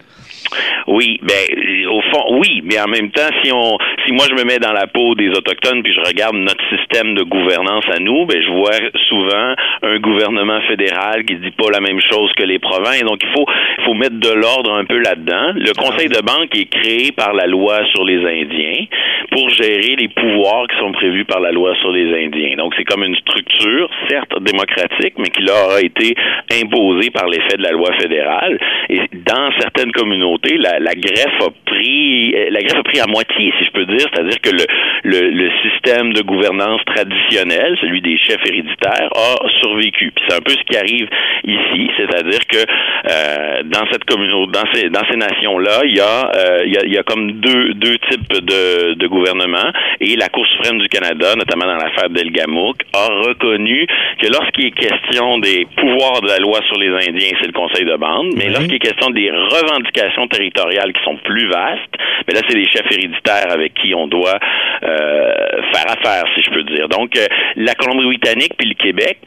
Oui, 0.88 1.20
ben 1.24 1.88
au 1.90 2.02
fond, 2.12 2.38
oui, 2.40 2.62
mais 2.64 2.80
en 2.80 2.88
même 2.88 3.10
temps, 3.12 3.30
si 3.44 3.52
on, 3.52 3.78
moi 4.16 4.26
je 4.30 4.36
me 4.36 4.44
mets 4.46 4.60
dans 4.60 4.74
la 4.74 4.88
peau 4.88 5.14
des 5.16 5.30
autochtones 5.30 5.84
puis 5.84 5.94
je 5.94 6.00
regarde 6.00 6.36
notre 6.36 6.64
système 6.70 7.16
de 7.16 7.24
gouvernance 7.24 7.86
à 7.92 8.00
nous, 8.00 8.26
ben 8.26 8.42
je 8.42 8.52
vois 8.52 8.80
souvent 9.10 9.56
un 9.84 10.00
gouvernement 10.00 10.62
fédéral 10.68 11.26
qui 11.26 11.36
dit 11.36 11.52
pas 11.52 11.70
la 11.72 11.82
même 11.82 12.00
chose 12.10 12.32
que 12.38 12.44
les 12.44 12.60
provinces. 12.60 13.04
Donc 13.04 13.20
il 13.22 13.30
faut, 13.36 13.46
faut 13.86 13.94
mettre 13.94 14.20
de 14.20 14.32
l'ordre 14.32 14.74
un 14.74 14.86
peu 14.86 14.98
là-dedans. 15.00 15.54
Le 15.56 15.74
conseil 15.74 16.08
de 16.08 16.22
banque 16.22 16.56
est 16.56 16.70
créé 16.70 17.12
par 17.12 17.34
la 17.34 17.46
loi 17.46 17.86
sur 17.94 18.06
les 18.06 18.20
Indiens 18.26 18.86
pour 19.32 19.50
gérer 19.50 19.96
les 19.98 20.08
pouvoirs 20.08 20.68
qui 20.68 20.78
sont 20.80 20.92
prévus 20.94 21.26
par 21.26 21.40
la 21.40 21.52
loi 21.52 21.76
sur 21.82 21.92
les 21.92 22.26
Indiens. 22.26 22.56
Donc 22.56 22.74
c'est 22.78 22.86
comme 22.86 23.04
une 23.04 23.16
structure, 23.16 23.90
certes 24.10 24.32
démocratique, 24.42 25.16
mais 25.18 25.30
qui 25.30 25.42
leur 25.42 25.72
a 25.72 25.82
été 25.82 26.16
imposée 26.62 27.10
par 27.10 27.28
l'effet 27.28 27.58
de 27.58 27.64
la 27.64 27.72
loi 27.72 27.92
fédérale. 28.00 28.60
Et 28.90 29.02
dans 29.26 29.52
certaines 29.60 29.92
communautés, 29.92 30.58
la 30.58 30.76
la, 30.80 30.94
greffe 30.94 31.42
a 31.42 31.50
pris 31.66 32.34
euh, 32.36 32.48
la 32.52 32.62
greffe 32.62 32.80
a 32.80 32.84
pris 32.84 33.00
à 33.00 33.08
moitié, 33.08 33.54
si 33.60 33.66
je 33.66 33.72
peux 33.72 33.86
dire, 33.86 34.05
c'est-à-dire 34.14 34.40
que 34.42 34.50
le, 34.50 34.66
le, 35.04 35.30
le, 35.30 35.50
système 35.64 36.14
de 36.14 36.22
gouvernance 36.22 36.82
traditionnel, 36.86 37.78
celui 37.82 38.02
des 38.02 38.18
chefs 38.18 38.46
héréditaires, 38.46 39.10
a 39.16 39.36
survécu. 39.62 40.12
Puis 40.16 40.26
c'est 40.28 40.36
un 40.36 40.42
peu 40.42 40.52
ce 40.52 40.64
qui 40.64 40.78
arrive 40.78 41.08
ici, 41.44 41.90
c'est-à-dire 41.98 42.46
que 42.48 42.58
euh, 42.58 43.64
dans 43.66 43.86
cette 43.92 44.06
communauté, 44.06 44.52
dans 44.52 44.74
ces 44.74 44.90
dans 44.90 45.06
ces 45.10 45.18
nations-là, 45.18 45.82
il 45.86 45.96
y 45.96 46.00
a 46.00 46.32
euh, 46.36 46.64
il, 46.66 46.74
y 46.74 46.78
a, 46.78 46.86
il 46.86 46.94
y 46.94 46.98
a 46.98 47.04
comme 47.04 47.32
deux 47.34 47.74
deux 47.74 47.98
types 48.10 48.34
de, 48.34 48.94
de 48.94 49.08
gouvernement 49.08 49.72
et 50.00 50.16
la 50.16 50.28
Cour 50.30 50.46
suprême 50.48 50.80
du 50.80 50.90
Canada, 50.90 51.36
notamment 51.36 51.66
dans 51.66 51.78
l'affaire 51.78 52.10
d'Elgamouk, 52.10 52.78
a 52.94 53.08
reconnu 53.28 53.88
que 54.20 54.28
lorsqu'il 54.28 54.68
est 54.68 54.72
question 54.72 55.38
des 55.40 55.68
pouvoirs 55.78 56.22
de 56.22 56.28
la 56.28 56.38
loi 56.38 56.60
sur 56.68 56.78
les 56.78 56.90
Indiens, 56.90 57.32
c'est 57.40 57.48
le 57.48 57.54
Conseil 57.54 57.86
de 57.86 57.96
bande, 57.96 58.34
mais 58.38 58.50
lorsqu'il 58.50 58.76
est 58.76 58.80
question 58.80 59.10
des 59.10 59.32
revendications 59.32 60.28
territoriales 60.28 60.94
qui 60.94 61.04
sont 61.04 61.18
plus 61.18 61.48
vastes. 61.48 61.96
Mais 62.28 62.34
là, 62.34 62.42
c'est 62.48 62.58
les 62.58 62.68
chefs 62.70 62.92
héréditaires 62.92 63.52
avec 63.52 63.74
qui 63.76 63.85
on 63.94 64.08
doit 64.08 64.40
euh, 64.84 65.34
faire 65.74 65.86
affaire, 65.90 66.24
si 66.36 66.42
je 66.42 66.52
peux 66.52 66.64
dire. 66.64 66.90
Donc, 66.90 67.16
euh, 67.18 67.28
la 67.56 67.74
Colombie-Britannique 67.76 68.54
puis 68.58 68.70
le 68.70 68.76
Québec 68.76 69.20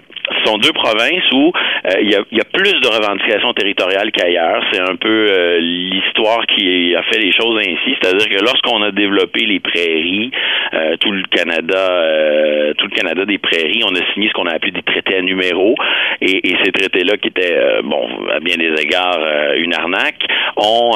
ce 0.49 0.53
sont 0.53 0.59
deux 0.59 0.73
provinces 0.73 1.31
où 1.33 1.53
euh, 1.87 2.01
il 2.01 2.11
y, 2.11 2.15
a, 2.15 2.45
plus 2.45 2.81
de 2.81 2.89
revendications 2.89 3.53
territoriales 3.53 4.11
qu'ailleurs. 4.13 4.63
C'est 4.73 4.81
un 4.81 4.97
peu 4.97 5.27
euh, 5.31 5.59
l'histoire 5.61 6.45
qui 6.47 6.95
a 6.95 7.03
fait 7.03 7.19
les 7.19 7.33
choses 7.33 7.59
ainsi. 7.59 7.97
C'est-à-dire 8.01 8.29
que 8.29 8.43
lorsqu'on 8.43 8.83
a 8.83 8.91
développé 8.91 9.45
les 9.45 9.61
prairies, 9.61 10.31
euh, 10.75 10.97
tout 10.97 11.13
le 11.13 11.23
Canada, 11.31 12.75
tout 12.77 12.87
le 12.87 12.95
Canada 12.95 13.25
des 13.25 13.39
prairies, 13.39 13.83
on 13.85 13.95
a 13.95 14.13
signé 14.13 14.29
ce 14.29 14.33
qu'on 14.33 14.47
a 14.47 14.55
appelé 14.55 14.73
des 14.73 14.83
traités 14.83 15.17
à 15.17 15.23
numéros. 15.23 15.75
Et, 16.21 16.41
ces 16.65 16.73
traités-là, 16.73 17.17
qui 17.19 17.29
étaient, 17.29 17.83
bon, 17.85 18.09
à 18.35 18.41
bien 18.41 18.57
des 18.57 18.73
égards, 18.83 19.19
une 19.57 19.75
arnaque, 19.75 20.25
ont, 20.57 20.93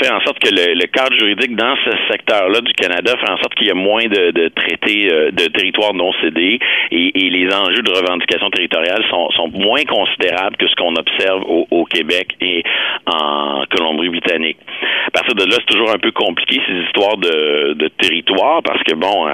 fait 0.00 0.10
en 0.10 0.20
sorte 0.20 0.38
que 0.38 0.50
le, 0.50 0.86
cadre 0.86 1.16
juridique 1.16 1.56
dans 1.56 1.74
ce 1.84 1.90
secteur-là 2.10 2.60
du 2.60 2.72
Canada 2.74 3.14
fait 3.18 3.30
en 3.30 3.36
sorte 3.38 3.54
qu'il 3.54 3.66
y 3.66 3.70
a 3.70 3.74
moins 3.74 4.04
de, 4.04 4.48
traités 4.48 5.08
de 5.32 5.46
territoires 5.48 5.94
non 5.94 6.12
cédés 6.20 6.58
et, 6.92 7.10
les 7.14 7.52
enjeux 7.52 7.82
de 7.82 7.90
revendication 7.90 8.48
territoriales 8.50 8.65
sont, 9.10 9.30
sont 9.30 9.48
moins 9.48 9.84
considérables 9.84 10.56
que 10.56 10.66
ce 10.68 10.74
qu'on 10.76 10.94
observe 10.94 11.42
au, 11.46 11.66
au, 11.70 11.84
Québec 11.84 12.36
et 12.40 12.62
en 13.06 13.64
Colombie-Britannique. 13.70 14.58
À 15.08 15.10
partir 15.10 15.34
de 15.34 15.44
là, 15.44 15.56
c'est 15.58 15.74
toujours 15.74 15.90
un 15.90 15.98
peu 15.98 16.10
compliqué 16.12 16.60
ces 16.66 16.74
histoires 16.86 17.16
de, 17.16 17.74
de 17.74 17.88
territoire 17.88 18.62
parce 18.62 18.82
que 18.82 18.94
bon, 18.94 19.28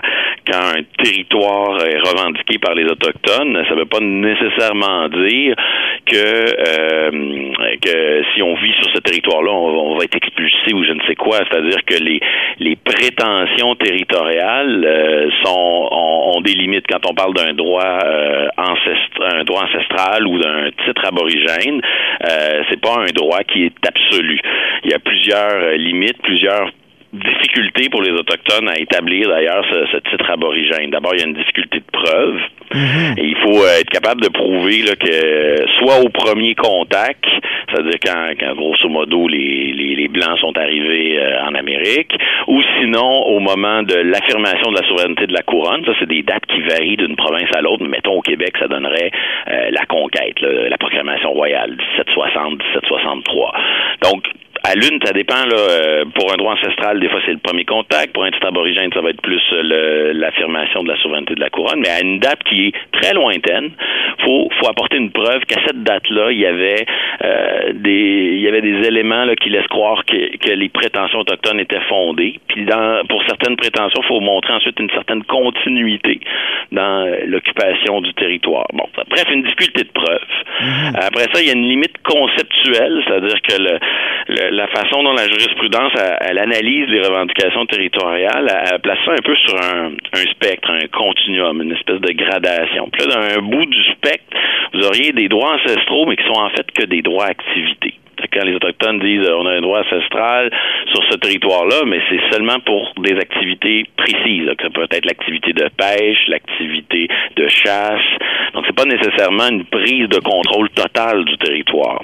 quand 0.46 0.78
un 0.78 0.82
territoire 1.02 1.80
est 1.86 1.98
revendiqué 1.98 2.58
par 2.58 2.74
les 2.74 2.84
autochtones, 2.84 3.64
ça 3.68 3.74
ne 3.74 3.80
veut 3.80 3.86
pas 3.86 4.00
nécessairement 4.00 5.08
dire 5.08 5.56
que, 6.06 6.16
euh, 6.16 7.52
que 7.80 8.22
si 8.34 8.42
on 8.42 8.54
vit 8.54 8.72
sur 8.80 8.92
ce 8.94 9.00
territoire-là, 9.00 9.52
on, 9.52 9.96
va 9.96 10.04
être 10.04 10.16
expulsé 10.16 10.72
ou 10.74 10.84
je 10.84 10.92
ne 10.92 11.00
sais 11.06 11.14
quoi. 11.14 11.38
C'est-à-dire 11.48 11.84
que 11.86 12.02
les, 12.02 12.20
les 12.58 12.76
prétentions 12.76 13.74
territoriales 13.76 14.84
euh, 14.84 15.30
sont 15.44 15.88
ont, 15.90 16.40
des 16.42 16.54
limites 16.54 16.86
quand 16.90 17.08
on 17.08 17.14
parle 17.14 17.34
d'un 17.34 17.52
droit 17.52 17.98
euh, 18.04 18.48
un 19.20 19.44
droit 19.44 19.64
ancestral 19.64 20.26
ou 20.26 20.38
d'un 20.38 20.70
titre 20.84 21.04
aborigène. 21.06 21.80
Euh, 22.24 22.62
c'est 22.70 22.80
pas 22.80 22.98
un 22.98 23.12
droit 23.14 23.42
qui 23.44 23.64
est 23.64 23.86
absolu. 23.86 24.40
Il 24.84 24.90
y 24.90 24.94
a 24.94 24.98
plusieurs 24.98 25.72
limites, 25.76 26.20
plusieurs 26.22 26.70
difficulté 27.12 27.90
pour 27.90 28.02
les 28.02 28.10
Autochtones 28.10 28.68
à 28.68 28.78
établir 28.78 29.28
d'ailleurs 29.28 29.64
ce, 29.70 29.98
titre 30.10 30.30
aborigène. 30.30 30.90
D'abord, 30.90 31.14
il 31.14 31.20
y 31.20 31.22
a 31.22 31.26
une 31.26 31.34
difficulté 31.34 31.78
de 31.78 31.90
preuve. 31.92 32.40
Mhm. 32.74 33.18
Et 33.18 33.31
faut 33.42 33.64
euh, 33.64 33.80
être 33.80 33.90
capable 33.90 34.20
de 34.20 34.28
prouver 34.28 34.82
là, 34.82 34.94
que 34.96 35.66
soit 35.78 36.00
au 36.00 36.08
premier 36.08 36.54
contact, 36.54 37.24
c'est-à-dire 37.68 37.98
quand, 38.04 38.32
quand, 38.38 38.54
grosso 38.54 38.88
modo 38.88 39.28
les, 39.28 39.72
les, 39.72 39.96
les 39.96 40.08
Blancs 40.08 40.38
sont 40.40 40.56
arrivés 40.56 41.18
euh, 41.18 41.44
en 41.44 41.54
Amérique, 41.54 42.12
ou 42.46 42.60
sinon 42.78 43.22
au 43.26 43.40
moment 43.40 43.82
de 43.82 43.94
l'affirmation 43.94 44.70
de 44.70 44.80
la 44.80 44.86
souveraineté 44.86 45.26
de 45.26 45.32
la 45.32 45.42
couronne. 45.42 45.84
Ça, 45.84 45.92
c'est 45.98 46.08
des 46.08 46.22
dates 46.22 46.46
qui 46.46 46.60
varient 46.62 46.96
d'une 46.96 47.16
province 47.16 47.50
à 47.54 47.60
l'autre. 47.60 47.84
Mettons 47.84 48.18
au 48.18 48.22
Québec, 48.22 48.54
ça 48.58 48.68
donnerait 48.68 49.10
euh, 49.48 49.70
la 49.70 49.84
conquête, 49.86 50.40
la 50.40 50.78
proclamation 50.78 51.32
royale 51.32 51.76
1760, 51.96 52.58
1763. 52.74 53.52
Donc, 54.02 54.24
à 54.72 54.74
l'une, 54.74 54.98
ça 55.04 55.12
dépend. 55.12 55.44
Là, 55.44 55.56
euh, 55.56 56.04
pour 56.14 56.32
un 56.32 56.36
droit 56.36 56.54
ancestral, 56.54 56.98
des 56.98 57.08
fois, 57.08 57.20
c'est 57.26 57.32
le 57.32 57.38
premier 57.38 57.64
contact. 57.64 58.12
Pour 58.14 58.24
un 58.24 58.30
titre 58.30 58.46
aborigène, 58.46 58.90
ça 58.92 59.00
va 59.00 59.10
être 59.10 59.20
plus 59.20 59.42
euh, 59.52 60.12
l'affirmation 60.14 60.82
de 60.82 60.88
la 60.88 60.96
souveraineté 60.98 61.34
de 61.34 61.40
la 61.40 61.50
couronne. 61.50 61.80
Mais 61.80 61.90
à 61.90 62.00
une 62.00 62.18
date 62.18 62.42
qui 62.44 62.68
est 62.68 62.72
très 62.92 63.12
lointaine, 63.12 63.72
faut 64.24 64.48
faut 64.58 64.68
apporter 64.68 64.96
une 64.96 65.10
preuve 65.10 65.40
qu'à 65.46 65.60
cette 65.66 65.82
date-là, 65.82 66.32
il 66.32 66.38
y 66.38 66.46
avait 66.46 66.86
euh, 67.22 67.72
des 67.74 68.32
il 68.34 68.40
y 68.40 68.48
avait 68.48 68.62
des 68.62 68.86
éléments 68.86 69.24
là, 69.24 69.34
qui 69.36 69.50
laissent 69.50 69.66
croire 69.66 70.04
que, 70.06 70.36
que 70.38 70.50
les 70.50 70.68
prétentions 70.68 71.20
autochtones 71.20 71.60
étaient 71.60 71.84
fondées. 71.88 72.40
Puis 72.48 72.64
dans, 72.64 73.04
pour 73.08 73.22
certaines 73.24 73.56
prétentions, 73.56 74.00
il 74.02 74.08
faut 74.08 74.20
montrer 74.20 74.54
ensuite 74.54 74.78
une 74.80 74.90
certaine 74.90 75.22
continuité 75.24 76.20
dans 76.70 77.06
l'occupation 77.26 78.00
du 78.00 78.14
territoire. 78.14 78.66
Bon, 78.72 78.84
bref, 78.94 79.26
une 79.30 79.42
difficulté 79.42 79.84
de 79.84 79.92
preuve. 79.92 80.20
Mm-hmm. 80.62 81.06
Après 81.06 81.26
ça, 81.32 81.42
il 81.42 81.46
y 81.46 81.50
a 81.50 81.54
une 81.54 81.68
limite 81.68 81.96
conceptuelle, 82.02 83.02
c'est-à-dire 83.06 83.42
que 83.42 83.62
le, 83.62 83.78
la 84.50 84.66
façon 84.68 85.02
dont 85.02 85.12
la 85.12 85.26
jurisprudence 85.26 85.92
elle, 86.20 86.38
analyse 86.38 86.88
les 86.88 87.00
revendications 87.00 87.66
territoriales, 87.66 88.46
elle, 88.72 88.80
place 88.80 88.98
ça 89.04 89.12
un 89.12 89.22
peu 89.24 89.34
sur 89.36 89.56
un, 89.56 89.90
spectre, 90.30 90.70
un 90.70 90.86
continuum, 90.88 91.62
une 91.62 91.72
espèce 91.72 92.00
de 92.00 92.12
gradation. 92.12 92.88
Puis 92.92 93.06
là, 93.06 93.28
d'un 93.28 93.42
bout 93.42 93.66
du 93.66 93.82
spectre, 93.92 94.36
vous 94.74 94.86
auriez 94.86 95.12
des 95.12 95.28
droits 95.28 95.54
ancestraux, 95.54 96.06
mais 96.06 96.16
qui 96.16 96.24
sont 96.24 96.40
en 96.40 96.50
fait 96.50 96.70
que 96.72 96.84
des 96.84 97.02
droits 97.02 97.26
activités 97.26 97.91
quand 98.32 98.44
les 98.44 98.54
Autochtones 98.54 98.98
disent 98.98 99.28
euh, 99.28 99.36
on 99.36 99.46
a 99.46 99.52
un 99.52 99.60
droit 99.60 99.80
ancestral 99.80 100.50
sur 100.92 101.02
ce 101.10 101.16
territoire-là, 101.16 101.82
mais 101.86 102.00
c'est 102.08 102.20
seulement 102.32 102.58
pour 102.60 102.92
des 102.98 103.16
activités 103.16 103.86
précises. 103.96 104.48
ça 104.60 104.70
peut 104.70 104.86
être 104.90 105.06
l'activité 105.06 105.52
de 105.52 105.68
pêche, 105.76 106.18
l'activité 106.28 107.08
de 107.36 107.48
chasse. 107.48 108.00
Donc, 108.54 108.64
c'est 108.66 108.76
pas 108.76 108.84
nécessairement 108.84 109.48
une 109.48 109.64
prise 109.64 110.08
de 110.08 110.18
contrôle 110.18 110.68
total 110.70 111.24
du 111.24 111.36
territoire. 111.38 112.02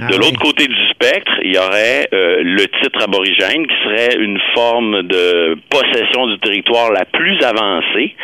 Ah 0.00 0.06
de 0.06 0.16
l'autre 0.16 0.38
côté 0.38 0.66
du 0.68 0.88
spectre, 0.90 1.32
il 1.42 1.54
y 1.54 1.58
aurait 1.58 2.06
euh, 2.12 2.40
le 2.42 2.66
titre 2.82 3.02
aborigène 3.02 3.66
qui 3.66 3.74
serait 3.82 4.16
une 4.16 4.38
forme 4.54 5.02
de 5.02 5.58
possession 5.70 6.28
du 6.28 6.38
territoire 6.38 6.92
la 6.92 7.04
plus 7.04 7.42
avancée, 7.42 8.14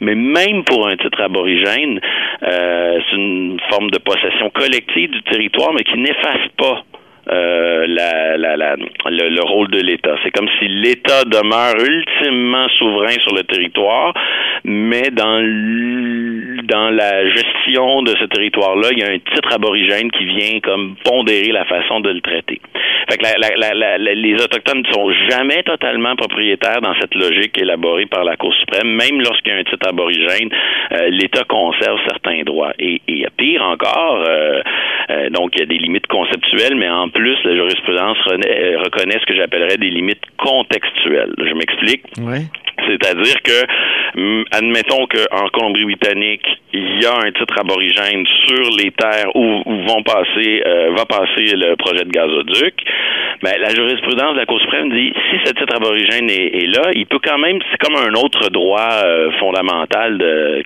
mais 0.00 0.14
même 0.14 0.64
pour 0.64 0.86
un 0.86 0.96
titre 0.96 1.22
aborigène, 1.22 2.00
euh, 2.42 3.00
c'est 3.08 3.16
une 3.16 3.58
forme 3.70 3.90
de 3.90 3.98
possession 3.98 4.50
collective 4.50 5.10
du 5.10 5.22
territoire, 5.22 5.72
mais 5.72 5.84
qui 5.84 5.98
n'efface 5.98 6.48
pas 6.58 6.82
euh, 7.28 7.86
la, 7.86 8.36
la, 8.36 8.56
la, 8.56 8.74
le, 8.76 9.42
rôle 9.42 9.70
de 9.70 9.80
l'État. 9.80 10.16
C'est 10.24 10.32
comme 10.32 10.48
si 10.58 10.66
l'État 10.66 11.24
demeure 11.24 11.74
ultimement 11.76 12.68
souverain 12.70 13.14
sur 13.22 13.34
le 13.34 13.44
territoire, 13.44 14.12
mais 14.64 15.10
dans 15.12 15.38
dans 16.62 16.90
la 16.90 17.28
gestion 17.28 18.02
de 18.02 18.14
ce 18.16 18.24
territoire-là, 18.24 18.88
il 18.92 18.98
y 18.98 19.02
a 19.02 19.10
un 19.10 19.18
titre 19.18 19.52
aborigène 19.52 20.10
qui 20.10 20.24
vient 20.24 20.60
comme 20.60 20.96
pondérer 21.04 21.52
la 21.52 21.64
façon 21.64 22.00
de 22.00 22.10
le 22.10 22.20
traiter. 22.20 22.60
Fait 23.10 23.18
que 23.18 24.14
les 24.14 24.34
Autochtones 24.34 24.82
ne 24.86 24.92
sont 24.92 25.10
jamais 25.28 25.62
totalement 25.64 26.14
propriétaires 26.16 26.80
dans 26.80 26.94
cette 27.00 27.14
logique 27.14 27.58
élaborée 27.58 28.06
par 28.06 28.24
la 28.24 28.36
Cour 28.36 28.54
suprême, 28.54 28.88
même 28.88 29.20
lorsqu'il 29.20 29.52
y 29.52 29.56
a 29.56 29.58
un 29.58 29.64
titre 29.64 29.88
aborigène, 29.88 30.50
euh, 30.92 31.08
l'État 31.10 31.44
conserve 31.44 31.98
certains 32.08 32.42
droits. 32.42 32.72
Et, 32.78 33.02
et 33.08 33.26
pire 33.36 33.62
encore, 33.62 34.24
euh, 34.28 34.62
donc 35.30 35.52
il 35.54 35.60
y 35.60 35.62
a 35.62 35.66
des 35.66 35.78
limites 35.78 36.06
conceptuelles, 36.06 36.76
mais 36.76 36.88
en 36.88 37.08
plus, 37.08 37.36
la 37.44 37.54
jurisprudence 37.54 38.18
euh, 38.28 38.78
reconnaît 38.84 39.18
ce 39.20 39.26
que 39.26 39.34
j'appellerais 39.34 39.76
des 39.76 39.90
limites 39.90 40.22
contextuelles. 40.38 41.34
Je 41.38 41.54
m'explique. 41.54 42.04
Oui. 42.18 42.46
C'est-à-dire 42.86 43.36
que, 43.42 44.18
hum, 44.18 44.44
admettons 44.52 45.06
qu'en 45.06 45.48
Colombie-Britannique, 45.48 46.46
il 46.72 47.02
y 47.02 47.06
a 47.06 47.14
un 47.14 47.32
titre 47.32 47.58
aborigène 47.58 48.24
sur 48.46 48.70
les 48.78 48.90
terres 48.92 49.34
où, 49.34 49.62
vont 49.86 50.02
passer, 50.02 50.62
euh, 50.64 50.90
va 50.96 51.04
passer 51.04 51.54
le 51.56 51.76
projet 51.76 52.04
de 52.04 52.10
gazoduc. 52.10 52.74
Mais 53.42 53.58
la 53.58 53.70
jurisprudence 53.70 54.34
de 54.34 54.38
la 54.38 54.46
Cour 54.46 54.60
suprême 54.60 54.90
dit 54.90 55.12
si 55.30 55.36
ce 55.44 55.52
titre 55.52 55.74
aborigène 55.74 56.30
est, 56.30 56.66
là, 56.66 56.90
il 56.94 57.06
peut 57.06 57.18
quand 57.22 57.38
même, 57.38 57.58
c'est 57.70 57.78
comme 57.78 57.96
un 57.96 58.12
autre 58.14 58.50
droit 58.50 59.02
euh, 59.04 59.30
fondamental 59.40 60.18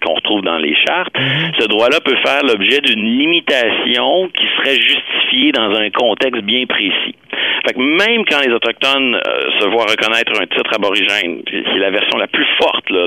qu'on 0.02 0.14
retrouve 0.14 0.42
dans 0.42 0.58
les 0.58 0.74
chartes. 0.86 1.14
Mm-hmm. 1.14 1.60
Ce 1.60 1.66
droit-là 1.68 2.00
peut 2.04 2.16
faire 2.24 2.42
l'objet 2.42 2.80
d'une 2.80 3.04
limitation 3.04 4.28
qui 4.28 4.46
serait 4.58 4.76
justifiée 4.76 5.52
dans 5.52 5.74
un 5.74 5.90
contexte 5.90 6.42
bien 6.42 6.66
précis. 6.66 7.14
Fait 7.64 7.74
que 7.74 7.80
même 7.80 8.24
quand 8.28 8.40
les 8.46 8.52
autochtones 8.52 9.14
euh, 9.14 9.60
se 9.60 9.66
voient 9.68 9.86
reconnaître 9.86 10.32
un 10.40 10.46
titre 10.46 10.70
aborigène, 10.74 11.42
c'est 11.50 11.78
la 11.78 11.90
version 11.90 12.18
la 12.18 12.26
plus 12.26 12.46
forte 12.60 12.90
de, 12.90 13.06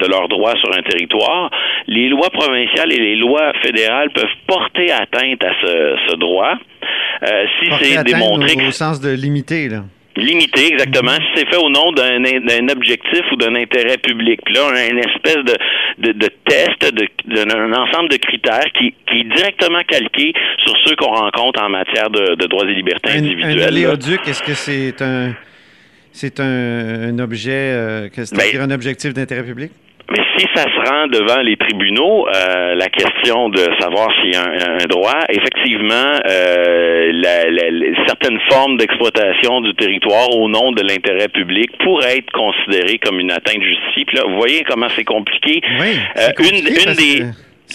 de 0.00 0.06
leurs 0.08 0.28
droits 0.28 0.54
sur 0.56 0.72
un 0.76 0.82
territoire, 0.82 1.50
les 1.86 2.08
lois 2.08 2.30
provinciales 2.30 2.92
et 2.92 2.98
les 2.98 3.16
lois 3.16 3.52
fédérales 3.62 4.10
peuvent 4.10 4.24
porter 4.46 4.90
atteinte 4.92 5.42
à 5.44 5.52
ce, 5.62 5.96
ce 6.08 6.16
droit 6.16 6.54
euh, 7.22 7.44
si 7.60 7.70
c'est 7.80 8.04
démontré 8.04 8.54
au, 8.64 8.68
au 8.68 8.70
sens 8.70 9.00
de 9.00 9.10
limiter 9.10 9.68
là. 9.68 9.82
Limité, 10.16 10.68
exactement. 10.68 11.12
Mhm. 11.12 11.18
Si 11.18 11.26
c'est 11.36 11.48
fait 11.48 11.56
au 11.56 11.70
nom 11.70 11.90
d'un 11.92 12.68
objectif 12.68 13.22
ou 13.32 13.36
d'un 13.36 13.54
intérêt 13.56 13.98
public. 13.98 14.40
Puis 14.44 14.54
là, 14.54 14.60
on 14.70 14.74
a 14.74 14.86
une 14.86 14.98
espèce 14.98 15.42
de, 15.44 15.56
de, 15.98 16.12
de 16.12 16.28
test, 16.46 16.94
d'un 17.26 17.72
ensemble 17.72 18.10
de 18.10 18.16
critères 18.16 18.70
qui, 18.78 18.94
qui 19.08 19.20
est 19.20 19.34
directement 19.36 19.82
calqué 19.88 20.32
sur 20.64 20.74
ceux 20.84 20.94
qu'on 20.96 21.14
rencontre 21.14 21.62
en 21.62 21.68
matière 21.68 22.10
de, 22.10 22.36
de 22.36 22.46
droits 22.46 22.64
et 22.64 22.74
libertés 22.74 23.10
individuelles. 23.10 23.86
Un 23.86 24.30
est-ce 24.30 24.42
que 24.42 24.54
c'est 24.54 25.02
un 25.02 25.32
c'est 26.12 26.38
un, 26.38 26.44
un, 26.44 27.18
objet, 27.18 27.50
euh, 27.50 28.08
c'est-à-dire 28.12 28.60
ben, 28.60 28.70
un 28.70 28.74
objectif 28.74 29.12
d'intérêt 29.12 29.42
public? 29.42 29.72
Mais 30.10 30.20
si 30.36 30.46
ça 30.54 30.64
se 30.64 30.88
rend 30.90 31.06
devant 31.06 31.40
les 31.40 31.56
tribunaux, 31.56 32.28
euh, 32.28 32.74
la 32.74 32.88
question 32.88 33.48
de 33.48 33.60
savoir 33.80 34.10
s'il 34.20 34.34
y 34.34 34.36
a 34.36 34.44
un, 34.44 34.86
droit, 34.86 35.20
effectivement, 35.30 36.20
euh, 36.28 37.10
la, 37.14 38.06
certaines 38.06 38.38
formes 38.50 38.76
d'exploitation 38.76 39.62
du 39.62 39.74
territoire 39.74 40.28
au 40.36 40.48
nom 40.48 40.72
de 40.72 40.82
l'intérêt 40.82 41.28
public 41.28 41.70
pourraient 41.82 42.18
être 42.18 42.32
considérées 42.32 42.98
comme 42.98 43.18
une 43.18 43.30
atteinte 43.30 43.62
justifiée. 43.62 44.04
Puis 44.04 44.16
là, 44.18 44.24
vous 44.28 44.36
voyez 44.36 44.62
comment 44.64 44.88
c'est 44.94 45.04
compliqué. 45.04 45.62
Oui, 45.80 45.96
euh, 46.18 46.28
une, 46.38 46.66
une 46.66 46.94
des 46.94 47.24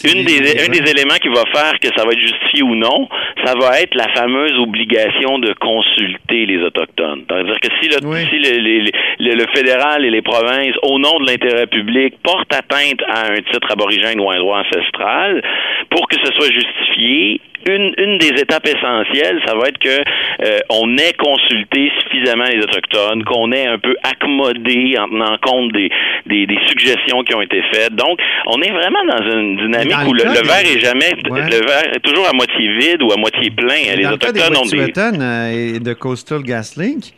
une 0.03 0.23
des, 0.23 0.39
un 0.39 0.69
des 0.69 0.91
éléments 0.91 1.19
qui 1.21 1.27
va 1.29 1.43
faire 1.53 1.79
que 1.79 1.87
ça 1.95 2.05
va 2.05 2.11
être 2.11 2.19
justifié 2.19 2.63
ou 2.63 2.75
non, 2.75 3.09
ça 3.43 3.53
va 3.59 3.81
être 3.81 3.95
la 3.95 4.07
fameuse 4.13 4.57
obligation 4.59 5.39
de 5.39 5.53
consulter 5.53 6.45
les 6.45 6.57
Autochtones. 6.63 7.23
C'est-à-dire 7.27 7.59
que 7.59 7.69
si, 7.81 7.89
le, 7.89 7.97
si 8.27 8.39
le, 8.39 9.35
le, 9.35 9.45
fédéral 9.53 10.05
et 10.05 10.09
les 10.09 10.21
provinces, 10.21 10.75
au 10.83 10.99
nom 10.99 11.19
de 11.19 11.27
l'intérêt 11.27 11.67
public, 11.67 12.15
portent 12.23 12.53
atteinte 12.53 13.01
à 13.07 13.31
un 13.31 13.41
titre 13.51 13.71
aborigène 13.71 14.19
ou 14.19 14.29
un 14.29 14.37
droit 14.37 14.59
ancestral, 14.59 15.41
pour 15.89 16.07
que 16.07 16.15
ce 16.23 16.31
soit 16.33 16.51
justifié, 16.51 17.41
une, 17.75 17.93
une 17.97 18.17
des 18.17 18.41
étapes 18.41 18.67
essentielles, 18.67 19.39
ça 19.45 19.55
va 19.55 19.67
être 19.67 19.77
que 19.77 19.99
euh, 20.45 20.59
on 20.69 20.97
ait 20.97 21.13
consulté 21.13 21.91
suffisamment 22.01 22.45
les 22.45 22.59
autochtones, 22.59 23.23
qu'on 23.23 23.51
ait 23.51 23.67
un 23.67 23.79
peu 23.79 23.95
accommodé 24.03 24.95
en 24.97 25.07
tenant 25.07 25.37
compte 25.41 25.71
des, 25.73 25.89
des, 26.25 26.45
des, 26.45 26.57
suggestions 26.67 27.23
qui 27.23 27.35
ont 27.35 27.41
été 27.41 27.61
faites. 27.73 27.93
Donc, 27.95 28.19
on 28.47 28.61
est 28.61 28.71
vraiment 28.71 29.03
dans 29.07 29.23
une 29.31 29.57
dynamique 29.57 30.07
où 30.07 30.13
le, 30.13 30.23
verre 30.23 30.65
est 30.65 30.79
jamais 30.79 31.13
le 31.23 31.65
verre 31.65 31.95
est 31.95 31.99
toujours 31.99 32.27
à 32.27 32.33
moitié 32.33 32.77
vide 32.77 33.03
ou 33.03 33.11
à 33.11 33.17
moitié 33.17 33.49
plein. 33.51 33.95
les 33.95 34.05
autochtones 34.05 34.57
ont 34.57 34.65
des 34.65 34.91
euh, 34.97 35.75
et 35.75 35.79
de 35.79 35.93
Coastal 35.93 36.43
GasLink 36.43 37.13